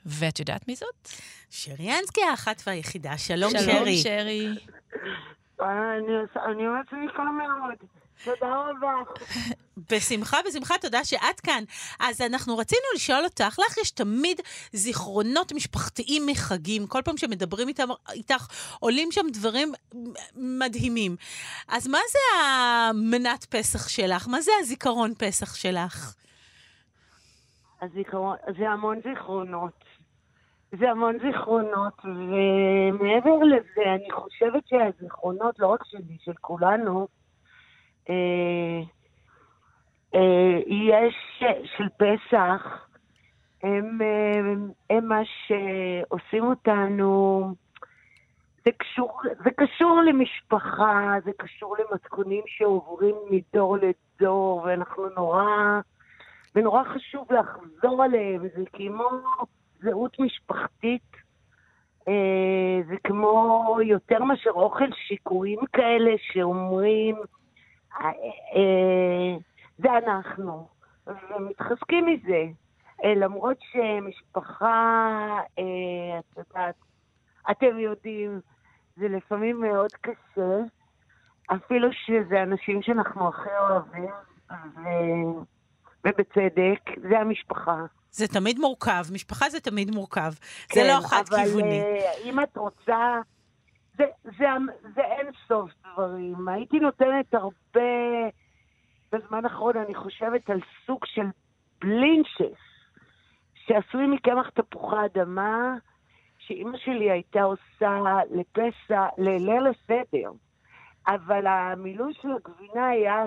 ואת 0.06 0.38
יודעת 0.38 0.68
מי 0.68 0.74
זאת? 0.76 1.08
שרי 1.50 1.98
אנסקי 1.98 2.20
האחת 2.30 2.62
והיחידה. 2.66 3.18
שלום, 3.18 3.50
שלום 3.50 3.62
שרי. 3.64 3.96
שלום, 3.96 4.18
שרי. 4.18 4.48
אני 5.60 6.66
אומרת 6.66 6.86
שאני 6.90 7.06
שמחה 7.12 7.22
מאוד. 7.22 8.01
תודה 8.24 8.56
רבה. 8.56 8.94
בשמחה, 9.90 10.36
בשמחה, 10.46 10.74
תודה 10.80 11.04
שאת 11.04 11.40
כאן. 11.40 11.64
אז 12.00 12.20
אנחנו 12.20 12.58
רצינו 12.58 12.82
לשאול 12.94 13.24
אותך, 13.24 13.58
לך 13.58 13.78
יש 13.78 13.90
תמיד 13.90 14.40
זיכרונות 14.72 15.52
משפחתיים 15.52 16.26
מחגים. 16.26 16.86
כל 16.86 17.02
פעם 17.04 17.16
שמדברים 17.16 17.68
איתם, 17.68 17.88
איתך, 18.12 18.46
עולים 18.80 19.12
שם 19.12 19.26
דברים 19.32 19.72
מדהימים. 20.34 21.16
אז 21.68 21.88
מה 21.88 21.98
זה 22.10 22.18
המנת 22.44 23.44
פסח 23.44 23.88
שלך? 23.88 24.28
מה 24.28 24.40
זה 24.40 24.52
הזיכרון 24.60 25.14
פסח 25.18 25.54
שלך? 25.54 26.14
הזיכרון, 27.82 28.36
זה 28.58 28.68
המון 28.68 29.00
זיכרונות. 29.04 29.84
זה 30.78 30.90
המון 30.90 31.18
זיכרונות, 31.18 31.94
ומעבר 32.04 33.38
לזה, 33.44 33.82
אני 33.94 34.10
חושבת 34.12 34.62
שהזיכרונות, 34.66 35.58
לא 35.58 35.66
רק 35.66 35.80
שלי, 35.84 36.16
של 36.24 36.32
כולנו, 36.40 37.08
יש 40.68 41.42
של 41.76 41.88
פסח, 41.96 42.86
הם, 43.62 43.70
הם, 43.72 44.00
אה, 44.90 44.96
הם 44.96 45.08
מה 45.08 45.20
שעושים 45.24 46.44
אותנו, 46.44 47.54
זה 48.64 48.70
קשור, 48.78 49.20
זה 49.44 49.50
קשור 49.56 50.00
למשפחה, 50.06 51.14
זה 51.24 51.30
קשור 51.38 51.76
למתכונים 51.78 52.42
שעוברים 52.46 53.14
מדור 53.30 53.76
לדור, 53.76 54.62
ואנחנו 54.64 55.08
נורא, 55.16 55.80
ונורא 56.54 56.82
חשוב 56.84 57.28
לחזור 57.32 58.02
עליהם, 58.02 58.42
זה 58.56 58.64
כמו 58.72 59.08
זהות 59.80 60.20
משפחתית. 60.20 61.22
זה 62.88 62.96
כמו 63.04 63.78
יותר 63.84 64.24
מאשר 64.24 64.50
אוכל 64.50 64.92
שיקויים 64.92 65.58
כאלה 65.72 66.10
שאומרים, 66.32 67.16
אה, 67.16 67.22
זה 69.78 69.88
אנחנו, 69.98 70.68
ומתחזקים 71.06 72.06
מזה. 72.06 72.44
אה, 73.04 73.14
למרות 73.14 73.56
שמשפחה, 73.72 75.38
אה, 75.58 76.18
את 76.18 76.38
יודעת, 76.38 76.74
אתם 77.50 77.78
יודעים, 77.78 78.40
זה 78.96 79.08
לפעמים 79.08 79.60
מאוד 79.60 79.92
קשה, 79.92 80.58
אפילו 81.46 81.88
שזה 81.92 82.42
אנשים 82.42 82.82
שאנחנו 82.82 83.28
הכי 83.28 83.48
אוהבים, 83.60 84.10
ו... 84.50 84.80
ובצדק, 86.04 87.08
זה 87.10 87.18
המשפחה. 87.18 87.84
זה 88.10 88.28
תמיד 88.28 88.58
מורכב, 88.58 89.02
משפחה 89.12 89.48
זה 89.48 89.60
תמיד 89.60 89.94
מורכב. 89.94 90.32
כן, 90.68 90.80
זה 90.80 90.88
לא 90.88 91.08
חד-כיווני. 91.08 91.80
אבל 91.80 91.98
uh, 91.98 92.24
אם 92.24 92.40
את 92.40 92.56
רוצה, 92.56 93.20
זה, 94.24 94.32
זה, 94.38 94.46
זה 94.94 95.00
אין 95.00 95.26
סוף 95.48 95.70
דברים. 95.92 96.48
הייתי 96.48 96.78
נותנת 96.80 97.34
הרבה, 97.34 97.80
בזמן 99.12 99.44
האחרון 99.44 99.76
אני 99.76 99.94
חושבת 99.94 100.50
על 100.50 100.60
סוג 100.86 101.04
של 101.04 101.26
בלינצ'ס, 101.80 102.60
שעשוי 103.54 104.06
מקמח 104.06 104.48
תפוחי 104.48 104.96
אדמה, 105.04 105.74
שאימא 106.38 106.78
שלי 106.78 107.10
הייתה 107.10 107.42
עושה 107.42 107.98
לפסע, 108.30 109.06
לליל 109.18 109.66
הסדר. 109.66 110.30
אבל 111.08 111.46
המילוי 111.46 112.14
של 112.14 112.28
הגבינה 112.28 112.88
היה 112.88 113.26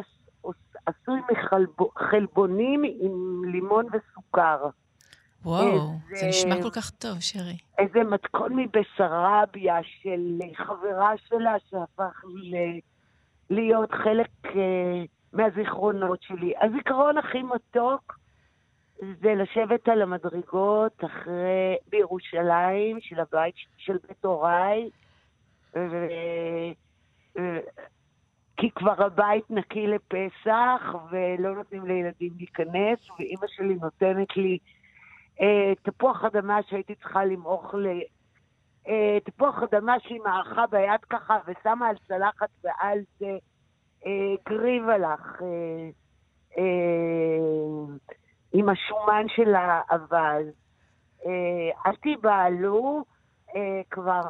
עשוי 0.86 1.20
מחלבונים 1.32 2.84
עם 2.84 3.42
לימון 3.46 3.86
וסוכר. 3.86 4.70
וואו, 5.46 5.92
איזה, 6.12 6.16
זה 6.16 6.28
נשמע 6.28 6.64
כל 6.64 6.70
כך 6.70 6.90
טוב, 6.90 7.20
שרי. 7.20 7.58
איזה 7.78 8.04
מתכון 8.04 8.56
מבסרביה 8.56 9.76
של 9.84 10.40
חברה 10.56 11.12
שלה 11.28 11.56
שהפך 11.70 12.24
ל... 12.26 12.56
להיות 13.50 13.92
חלק 13.92 14.46
uh, 14.46 14.58
מהזיכרונות 15.34 16.22
שלי. 16.22 16.54
הזיכרון 16.62 17.18
הכי 17.18 17.44
מתוק 17.44 18.20
זה 19.00 19.36
לשבת 19.36 19.88
על 19.88 20.02
המדרגות 20.02 21.04
אחרי, 21.06 21.76
בירושלים, 21.90 22.98
של 23.02 23.20
הבית 23.20 23.56
של 23.78 23.98
בית 24.08 24.26
הוריי, 24.26 24.90
ו... 25.76 26.08
כי 28.58 28.72
כבר 28.72 29.04
הבית 29.06 29.44
נקי 29.50 29.88
לפסח, 29.88 30.96
ולא 31.12 31.56
נותנים 31.56 31.86
לילדים 31.86 32.34
להיכנס, 32.38 33.10
ואימא 33.20 33.48
שלי 33.48 33.76
נותנת 33.82 34.38
לי 34.38 34.58
אה, 35.42 35.74
תפוח 35.82 36.24
אדמה 36.24 36.60
שהייתי 36.64 36.96
צריכה 36.96 37.26
למעוך 37.26 37.76
ל... 37.76 37.88
אה, 38.88 39.18
תפוח 39.24 39.64
אדמה 39.64 40.00
שהיא 40.00 40.22
מערכה 40.24 40.68
ביד 40.68 41.06
ככה, 41.10 41.38
ושמה 41.48 41.88
על 41.88 41.96
צלחת 42.08 42.50
ועל 42.64 43.00
זה 43.20 43.38
אה, 44.06 44.36
גריבלח, 44.50 45.42
אה, 45.42 45.90
אה, 46.58 47.96
עם 48.54 48.70
השומן 48.70 49.26
של 49.28 49.56
האווז. 49.56 50.48
אה, 51.26 51.70
אל 51.86 51.96
תיבהלו, 51.96 53.04
אה, 53.56 53.82
כבר 53.90 54.22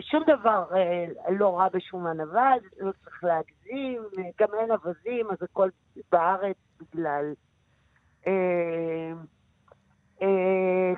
שום 0.00 0.22
דבר 0.26 0.64
אה, 0.76 1.06
לא 1.30 1.58
רע 1.58 1.68
בשומן 1.72 2.20
אבז, 2.20 2.62
לא 2.78 2.92
צריך 3.04 3.24
להגזים, 3.24 4.02
גם 4.40 4.48
אין 4.60 4.70
אווזים, 4.70 5.30
אז 5.30 5.42
הכל 5.42 5.68
בארץ 6.12 6.56
בגלל 6.80 7.34
אה, 8.26 8.32
אה, 8.32 9.12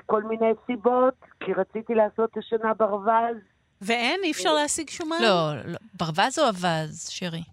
כל 0.05 0.23
מיני 0.23 0.51
סיבות, 0.65 1.13
כי 1.39 1.53
רציתי 1.53 1.93
לעשות 1.95 2.37
השנה 2.37 2.73
ברווז. 2.73 3.37
ואין? 3.81 4.19
אי 4.23 4.31
אפשר 4.31 4.53
להשיג 4.53 4.89
שומן? 4.89 5.17
לא, 5.21 5.55
לא. 5.65 5.77
ברווז 5.93 6.39
או 6.39 6.43
אווז, 6.47 7.09
שרי? 7.09 7.43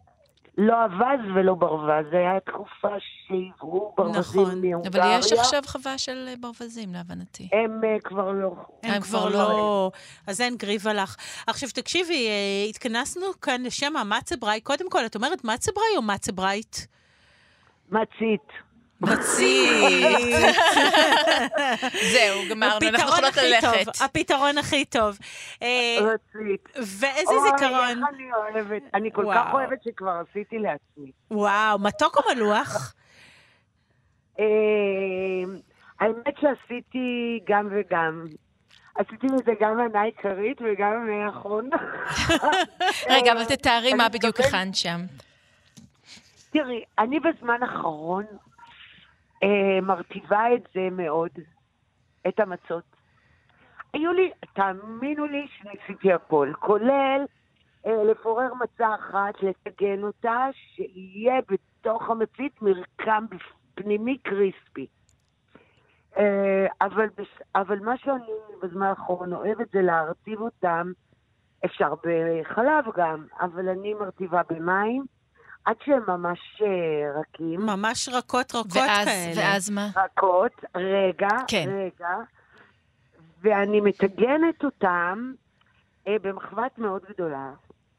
לא 0.59 0.85
אווז 0.85 1.21
ולא 1.35 1.55
ברווז, 1.55 2.07
זו 2.11 2.17
הייתה 2.17 2.51
תקופה 2.51 2.89
שהיוו 3.01 3.93
ברווזים 3.97 4.43
נכון, 4.43 4.61
מהונגריה. 4.61 5.05
אבל 5.05 5.19
יש 5.19 5.33
עכשיו 5.33 5.63
חווה 5.67 5.99
של 5.99 6.29
ברווזים, 6.41 6.93
להבנתי. 6.93 7.49
הם 7.53 7.81
uh, 7.83 8.01
כבר 8.01 8.33
לא. 8.33 8.55
הם, 8.83 8.91
הם 8.95 9.01
כבר 9.01 9.29
לא. 9.29 9.39
לא. 9.39 9.91
אז 10.27 10.41
אין 10.41 10.57
גריבה 10.57 10.93
לך. 10.93 11.17
עכשיו, 11.47 11.69
תקשיבי, 11.75 12.29
uh, 12.29 12.69
התכנסנו 12.69 13.27
כאן 13.43 13.63
לשם 13.63 13.97
המצברי. 13.97 14.61
קודם 14.61 14.91
כל, 14.91 15.07
את 15.07 15.17
אומרת 15.17 15.45
מצברי 15.45 15.97
או 15.97 16.03
מצברייט? 16.03 16.77
מצית. 17.91 18.68
מצית. 19.01 20.37
זהו, 22.13 22.41
גמרנו, 22.51 22.89
אנחנו 22.89 23.09
יכולות 23.09 23.37
ללכת. 23.37 24.01
הפתרון 24.01 24.59
הכי 24.59 24.85
טוב. 24.85 25.19
אה, 25.63 25.99
מצית. 26.01 26.69
ואיזה 26.75 27.33
זיכרון. 27.43 28.03
אוי, 28.03 28.11
אני 28.15 28.33
אוהבת. 28.33 28.83
אני 28.95 29.11
כל 29.13 29.27
כך 29.35 29.47
אוהבת 29.53 29.83
שכבר 29.83 30.23
עשיתי 30.31 30.59
לעצמי. 30.59 31.13
וואו, 31.31 31.79
מתוק 31.79 32.17
או 32.17 32.35
מלוח? 32.35 32.95
אה, 34.41 34.45
האמת 36.01 36.35
שעשיתי 36.41 37.41
גם 37.49 37.69
וגם. 37.71 38.27
עשיתי 38.95 39.27
מזה 39.27 39.53
גם 39.61 39.77
מנה 39.77 40.03
עיקרית 40.03 40.59
וגם 40.61 41.09
אחרונה. 41.29 41.77
רגע, 43.15 43.33
אבל 43.33 43.45
תתארי 43.45 43.95
מה 43.95 44.09
בדיוק 44.09 44.41
הכנת 44.41 44.75
שם. 44.75 45.01
תראי, 46.51 46.85
אני 46.99 47.21
בזמן 47.21 47.63
האחרון 47.63 48.25
מרטיבה 49.83 50.55
את 50.55 50.69
זה 50.75 50.89
מאוד, 50.93 51.31
את 52.29 52.41
המצות. 52.41 52.85
היו 53.93 54.13
לי, 54.13 54.31
תאמינו 54.53 55.27
לי 55.27 55.47
שניסיתי 55.49 56.13
הכל, 56.13 56.53
כולל 56.59 57.25
אה, 57.87 58.05
לפורר 58.05 58.55
מצה 58.55 58.95
אחת, 58.95 59.43
לטגן 59.43 60.03
אותה, 60.03 60.47
שיהיה 60.53 61.41
בתוך 61.49 62.11
המצית 62.11 62.63
מרקם 62.63 63.25
פנימי 63.75 64.19
קריספי. 64.19 64.87
אה, 66.19 66.67
אבל, 66.81 67.09
אבל 67.55 67.79
מה 67.79 67.97
שאני 67.97 68.33
בזמן 68.63 68.87
האחרון 68.87 69.33
אוהבת 69.33 69.71
זה 69.71 69.83
להרטיב 69.83 70.41
אותם, 70.41 70.93
אפשר 71.65 71.95
בחלב 71.95 72.85
גם, 72.97 73.27
אבל 73.41 73.69
אני 73.69 73.95
מרטיבה 73.95 74.43
במים. 74.51 75.05
עד 75.69 75.77
שהם 75.85 76.03
ממש 76.09 76.63
אה, 76.63 77.21
רכים. 77.21 77.61
ממש 77.61 78.09
רכות 78.09 78.55
רכות 78.55 78.67
ואז, 78.75 79.07
כאלה. 79.09 79.33
ואז 79.37 79.71
מה? 79.71 79.89
רכות, 79.97 80.53
רגע, 80.75 81.29
כן. 81.49 81.69
רגע. 81.69 82.15
ואני 83.41 83.81
מטגנת 83.81 84.65
אותם 84.65 85.33
אה, 86.09 86.17
במחבת 86.23 86.79
מאוד 86.79 87.03
גדולה, 87.09 87.51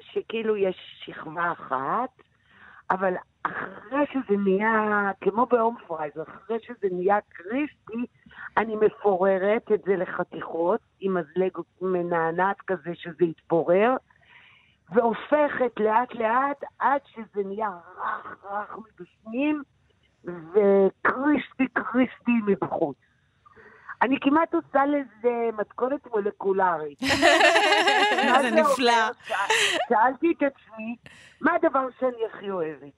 שכאילו 0.02 0.58
יש 0.58 0.76
שכבה 1.06 1.52
אחת, 1.52 2.10
אבל 2.92 3.14
אחרי 3.44 4.06
שזה 4.14 4.38
נהיה, 4.38 5.12
כמו 5.22 5.46
ב 5.46 5.52
home 5.52 5.78
fries, 5.88 6.14
אחרי 6.28 6.58
שזה 6.60 6.88
נהיה 6.92 7.18
קריספי, 7.30 8.06
אני 8.58 8.76
מפוררת 8.76 9.72
את 9.74 9.82
זה 9.86 9.96
לחתיכות, 9.96 10.80
עם 11.00 11.18
מזלג 11.18 11.52
מנענעת 11.82 12.58
כזה 12.68 12.92
שזה 12.96 13.26
יתפורר, 13.26 13.96
והופכת 14.92 15.80
לאט 15.80 16.16
לאט 16.16 16.64
עד 16.80 17.02
שזה 17.06 17.44
נהיה 17.46 17.70
רך 17.98 18.38
רך 18.44 18.78
מבפנים 18.78 19.64
וקריספי 20.26 21.68
קריספי 21.74 22.32
מבחוץ. 22.48 22.98
אני 24.02 24.20
כמעט 24.22 24.54
עושה 24.54 24.86
לזה 24.86 25.50
מתכונת 25.58 26.08
מולקולרית. 26.08 27.00
זה 28.42 28.52
נפלא. 28.52 29.12
שאלתי 29.90 30.34
את 30.38 30.44
עצמי, 30.44 30.96
מה 31.42 31.54
הדבר 31.54 31.88
שאני 32.00 32.26
הכי 32.34 32.52
אוהבת? 32.52 32.94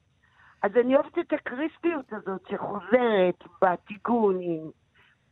אז 0.62 0.70
אני 0.76 0.96
אוהבת 0.96 1.18
את 1.18 1.32
הקריספיות 1.32 2.12
הזאת 2.12 2.40
שחוזרת 2.50 3.44
בטיגון 3.62 4.38
עם 4.40 4.70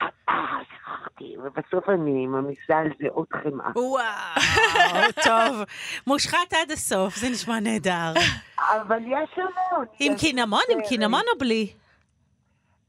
אה, 0.03 0.59
שכחתי, 0.63 1.37
ובסוף 1.39 1.89
אני 1.89 2.27
מעמיסה 2.27 2.79
על 2.79 2.89
זה 2.99 3.07
עוד 3.11 3.27
חמאה. 3.33 3.71
וואו, 3.77 5.13
טוב. 5.29 5.65
מושחת 6.07 6.53
עד 6.53 6.71
הסוף, 6.71 7.17
זה 7.17 7.27
נשמע 7.31 7.61
נהדר. 7.61 8.13
אבל 8.59 8.99
יש 9.07 9.39
המון. 9.39 9.87
עם 10.01 10.13
קינמון? 10.17 10.63
עם 10.71 10.79
קינמון 10.89 11.23
או 11.35 11.39
בלי? 11.39 11.73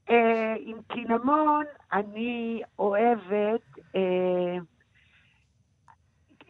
אה, 0.10 0.54
עם 0.60 0.78
קינמון 0.88 1.65
אני 1.93 2.62
אוהבת, 2.80 3.62
אה, 3.95 4.58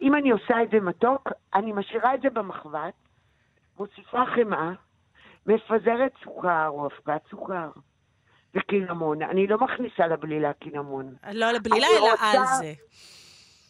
אם 0.02 0.14
אני 0.14 0.30
עושה 0.30 0.62
את 0.62 0.70
זה 0.70 0.80
מתוק, 0.80 1.28
אני 1.54 1.72
משאירה 1.72 2.14
את 2.14 2.20
זה 2.22 2.30
במחבת, 2.30 2.94
מוסיפה 3.78 4.24
חמאה, 4.34 4.72
מפזרת 5.46 6.12
סוכר 6.24 6.68
או 6.68 6.86
הפקת 6.86 7.20
סוכר. 7.30 7.70
וקינמון. 8.54 9.22
אני 9.22 9.46
לא 9.46 9.58
מכניסה 9.58 10.06
לבלילה 10.06 10.52
קינמון. 10.52 11.14
לא 11.32 11.52
לבלילה, 11.52 11.86
אלא 11.98 12.10
רוצה... 12.10 12.30
על 12.32 12.38
זה. 12.58 12.72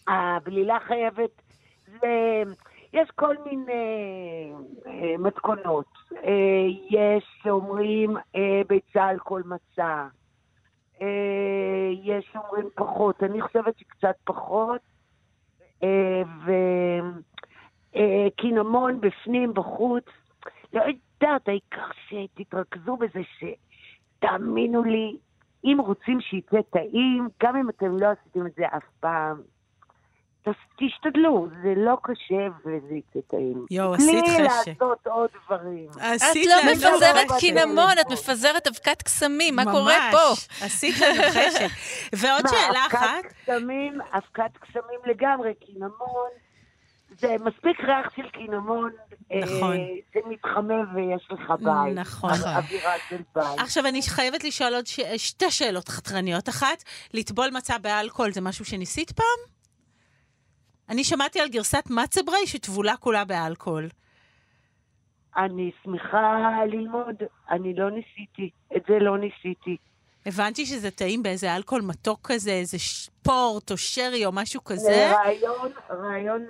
הבלילה 0.09 0.79
חייבת... 0.81 1.43
זה... 2.01 2.43
יש 2.93 3.09
כל 3.15 3.35
מיני 3.47 4.53
אה, 4.87 5.15
מתכונות. 5.19 5.87
אה, 6.25 6.67
יש 6.91 7.25
שאומרים 7.43 8.17
אה, 8.37 8.63
ביצה 8.69 9.05
על 9.05 9.19
כל. 9.19 9.43
אה, 11.03 11.07
יש 12.03 12.29
שאומרים 12.33 12.69
פחות. 12.75 13.23
אני 13.23 13.43
חושבת 13.43 13.79
שקצת 13.79 14.17
פחות. 14.25 14.81
אה, 15.83 16.23
וקינמון 17.95 18.95
אה, 18.95 18.99
בפנים, 19.01 19.55
בחוץ. 19.55 20.05
לא, 20.73 20.83
יודעת, 21.23 21.49
העיקר 21.49 21.87
שתתרכזו 22.09 22.97
בזה 22.97 23.21
שתאמינו 24.23 24.85
לי, 24.85 25.17
אם 25.65 25.77
רוצים 25.81 26.21
שיצא 26.21 26.59
טעים, 26.71 27.29
גם 27.43 27.57
אם 27.57 27.69
אתם 27.69 27.99
לא 27.99 28.07
עשיתם 28.07 28.47
את 28.47 28.53
זה 28.57 28.65
אף 28.67 28.83
פעם, 29.01 29.43
תשתדלו, 30.79 31.49
זה 31.63 31.75
לא 31.77 31.97
קשה 32.03 32.49
וזה 32.61 32.95
יצא 32.95 33.21
טעים. 33.31 33.67
יואו, 33.71 33.95
עשית 33.95 34.25
חשק. 34.25 34.35
בלי 34.35 34.43
לעשות 34.43 35.07
עוד 35.07 35.31
דברים. 35.47 35.89
את 35.91 36.37
לא 36.47 36.73
מפזרת 36.73 37.27
קינמון, 37.41 37.93
את 38.01 38.13
מפזרת 38.13 38.67
אבקת 38.67 39.03
קסמים, 39.03 39.57
מה 39.57 39.65
קורה 39.65 39.95
פה? 40.13 40.29
ממש, 40.29 40.49
עשית 40.63 40.95
לנו 41.01 41.23
חשק. 41.31 41.69
ועוד 42.13 42.43
שאלה 42.49 42.87
אחת. 42.87 43.25
אבקת 43.25 43.33
קסמים, 43.43 44.01
אבקת 44.13 44.57
קסמים 44.61 45.01
לגמרי, 45.07 45.55
קינמון. 45.55 46.31
זה 47.19 47.37
מספיק 47.45 47.81
ריח 47.81 48.17
של 48.17 48.29
קינמון, 48.31 48.91
נכון. 49.43 49.77
אה, 49.77 49.87
זה 50.15 50.21
מתחמם 50.29 50.95
ויש 50.95 51.29
לך 51.31 51.51
בית. 51.51 51.95
נכון. 51.95 52.31
אווירה 52.31 52.93
של 53.09 53.23
בית. 53.35 53.59
עכשיו, 53.59 53.87
אני 53.87 54.01
חייבת 54.03 54.45
לשאול 54.45 54.75
עוד 54.75 54.87
ש... 54.87 55.01
שתי 55.17 55.51
שאלות 55.51 55.89
חתרניות. 55.89 56.49
אחת, 56.49 56.85
לטבול 57.15 57.51
מצה 57.57 57.79
באלכוהול 57.79 58.33
זה 58.33 58.41
משהו 58.41 58.65
שניסית 58.65 59.13
פעם? 59.13 59.53
אני 60.89 61.05
שמעתי 61.05 61.41
על 61.41 61.49
גרסת 61.49 61.85
מצברי 61.91 62.47
שטבולה 62.47 62.97
כולה 62.97 63.25
באלכוהול. 63.25 63.89
אני 65.37 65.71
שמחה 65.85 66.65
ללמוד, 66.67 67.17
אני 67.51 67.75
לא 67.75 67.91
ניסיתי, 67.91 68.51
את 68.77 68.83
זה 68.89 68.99
לא 69.01 69.19
ניסיתי. 69.19 69.77
הבנתי 70.27 70.67
שזה 70.67 70.91
טעים 70.91 71.23
באיזה 71.23 71.57
אלכוהול 71.57 71.83
מתוק 71.83 72.21
כזה, 72.23 72.51
איזה 72.51 72.79
שפורט 72.79 73.71
או 73.71 73.77
שרי 73.77 74.27
או 74.27 74.33
משהו 74.33 74.65
כזה. 74.65 74.85
זה 74.85 75.13
רעיון, 75.13 75.73
רעיון 75.91 76.47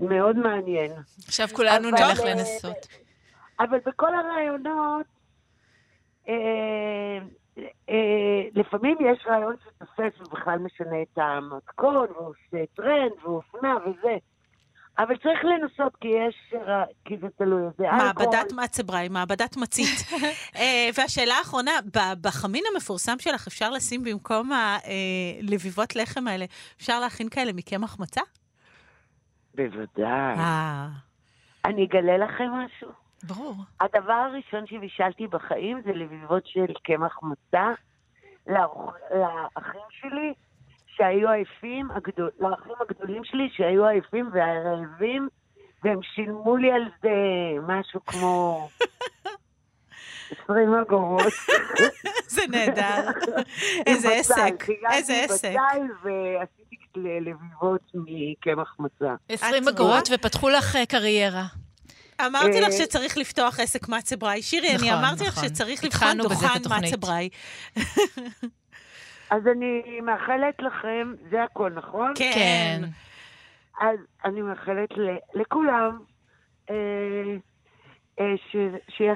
מאוד 0.00 0.36
מעניין. 0.36 0.92
עכשיו 1.26 1.48
כולנו 1.52 1.90
נלך 1.90 2.20
לנסות. 2.20 2.86
אבל 3.60 3.78
בכל 3.86 4.14
הרעיונות, 4.14 5.06
אה, 6.28 6.34
אה, 7.88 8.42
לפעמים 8.54 8.96
יש 9.12 9.26
רעיון 9.26 9.56
שתופס 9.64 10.20
ובכלל 10.20 10.58
משנה 10.58 11.02
את 11.02 11.18
המתכון, 11.18 12.06
ועושה 12.16 12.66
טרנד, 12.76 13.12
ואופנה 13.22 13.76
וזה. 13.86 14.16
אבל 14.98 15.16
צריך 15.16 15.44
לנסות, 15.44 15.96
כי 16.00 16.08
יש, 16.08 16.54
כי 17.04 17.16
זה 17.18 17.26
תלוי, 17.38 17.62
זה 17.78 17.84
אלכוהול. 17.84 18.04
מעבדת 18.04 18.52
מצבראי, 18.52 19.08
מעבדת 19.08 19.56
מצית. 19.56 19.98
אה, 20.56 20.88
והשאלה 20.98 21.34
האחרונה, 21.34 21.70
בחמין 22.20 22.64
המפורסם 22.74 23.18
שלך 23.18 23.46
אפשר 23.46 23.70
לשים 23.70 24.04
במקום 24.04 24.50
הלביבות 24.52 25.96
לחם 25.96 26.28
האלה, 26.28 26.44
אפשר 26.76 27.00
להכין 27.00 27.28
כאלה 27.28 27.52
מקמח 27.52 28.00
מצה? 28.00 28.20
בוודאי. 29.54 30.38
אה. 30.38 30.88
אני 31.64 31.84
אגלה 31.84 32.16
לכם 32.16 32.50
משהו. 32.50 32.88
ברור. 33.22 33.54
הדבר 33.80 34.12
הראשון 34.12 34.66
שבישלתי 34.66 35.26
בחיים 35.26 35.80
זה 35.84 35.92
לביבות 35.92 36.46
של 36.46 36.72
קמח 36.82 37.18
מצה 37.22 37.72
לאחים 38.46 39.80
שלי 39.90 40.32
שהיו 40.96 41.30
עייפים, 41.30 41.88
הגדול, 41.90 42.30
לאחים 42.40 42.72
הגדולים 42.80 43.24
שלי 43.24 43.48
שהיו 43.56 43.86
עייפים 43.86 44.30
והרעבים, 44.32 45.28
והם 45.84 45.98
שילמו 46.02 46.56
לי 46.56 46.72
על 46.72 46.82
זה 47.02 47.10
משהו 47.66 48.00
כמו 48.06 48.68
20 50.44 50.74
אגורות. 50.74 51.32
זה 52.34 52.42
נהדר. 52.48 53.10
איזה 53.86 54.12
עסק, 54.12 54.66
איזה 54.92 55.24
עסק. 55.24 55.54
ועשיתי 56.02 56.76
לביבות 57.20 57.92
מקמח 57.94 58.76
מצה. 58.78 59.14
20 59.28 59.68
אגורות 59.68 60.08
ופתחו 60.14 60.48
לך 60.48 60.76
אה, 60.76 60.86
קריירה. 60.86 61.44
אמרתי 62.26 62.60
לך 62.60 62.72
אה, 62.72 62.72
שצריך 62.72 63.16
לפתוח 63.16 63.60
עסק 63.60 63.88
מצבראי. 63.88 64.42
שירי, 64.42 64.68
אני 64.68 64.76
נכון, 64.76 64.88
אמרתי 64.88 65.24
לך 65.24 65.38
נכון. 65.38 65.48
שצריך 65.48 65.84
לבחון 65.84 66.18
דוכן 66.22 66.46
מצבראי. 66.82 67.28
אז 69.30 69.42
אני 69.46 70.00
מאחלת 70.00 70.62
לכם, 70.62 71.12
זה 71.30 71.42
הכל, 71.42 71.70
נכון? 71.70 72.12
כן. 72.16 72.32
כן. 72.34 72.82
אז 73.80 73.98
אני 74.24 74.42
מאחלת 74.42 74.90
לכולם 75.34 75.98
אה, 76.70 76.74
אה, 78.20 78.34
שיהיה 78.88 79.14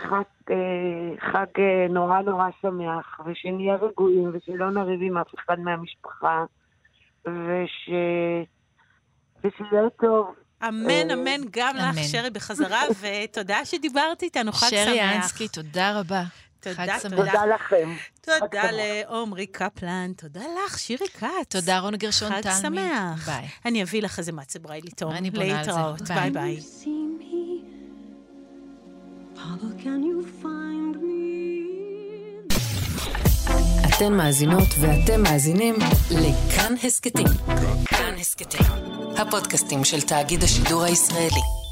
חג 1.21 1.47
נורא 1.91 2.21
נורא 2.21 2.49
שמח, 2.63 3.21
ושנהיה 3.27 3.75
רגועים, 3.75 4.31
ושלא 4.35 4.71
נריב 4.71 5.01
עם 5.03 5.19
אף 5.19 5.35
אחד 5.39 5.59
מהמשפחה, 5.59 6.45
ושיהיה 7.25 8.45
טוב. 10.01 10.35
אמן, 10.69 11.11
אמן 11.13 11.41
גם 11.51 11.77
לך, 11.77 11.99
שרי, 12.13 12.31
בחזרה, 12.31 12.81
ותודה 13.01 13.65
שדיברת 13.65 14.23
איתנו, 14.23 14.53
חג 14.53 14.67
שמח. 14.71 14.85
שרי 14.85 15.17
אנסקי, 15.17 15.49
תודה 15.49 16.01
רבה. 16.01 16.23
תודה, 16.61 16.97
תודה 17.11 17.47
לכם. 17.47 17.95
תודה 18.21 18.63
לעומרי 18.73 19.47
קפלן, 19.47 20.13
תודה 20.17 20.41
לך, 20.67 20.79
שירי 20.79 21.09
כץ. 21.09 21.27
תודה, 21.49 21.79
רונה 21.79 21.97
גרשון 21.97 22.41
תלמי. 22.43 22.55
חג 22.55 22.63
שמח. 22.63 23.29
ביי. 23.29 23.49
אני 23.65 23.83
אביא 23.83 24.03
לך 24.03 24.19
איזה 24.19 24.33
מצבריי 24.33 24.81
לטעום. 24.85 25.13
אני 25.13 25.31
בונה 25.31 25.59
על 25.59 25.65
זה. 25.65 25.71
להתראות. 25.71 26.03
ביי 26.03 26.31
ביי. 26.31 26.61
אתן 33.89 34.13
מאזינות 34.13 34.69
ואתם 34.81 35.23
מאזינים 35.23 35.75
לכאן 36.11 36.75
הסכתים. 36.85 37.27
כאן 37.87 38.15
הסכתים, 38.21 38.67
הפודקאסטים 39.17 39.85
של 39.85 40.01
תאגיד 40.01 40.43
השידור 40.43 40.83
הישראלי. 40.83 41.68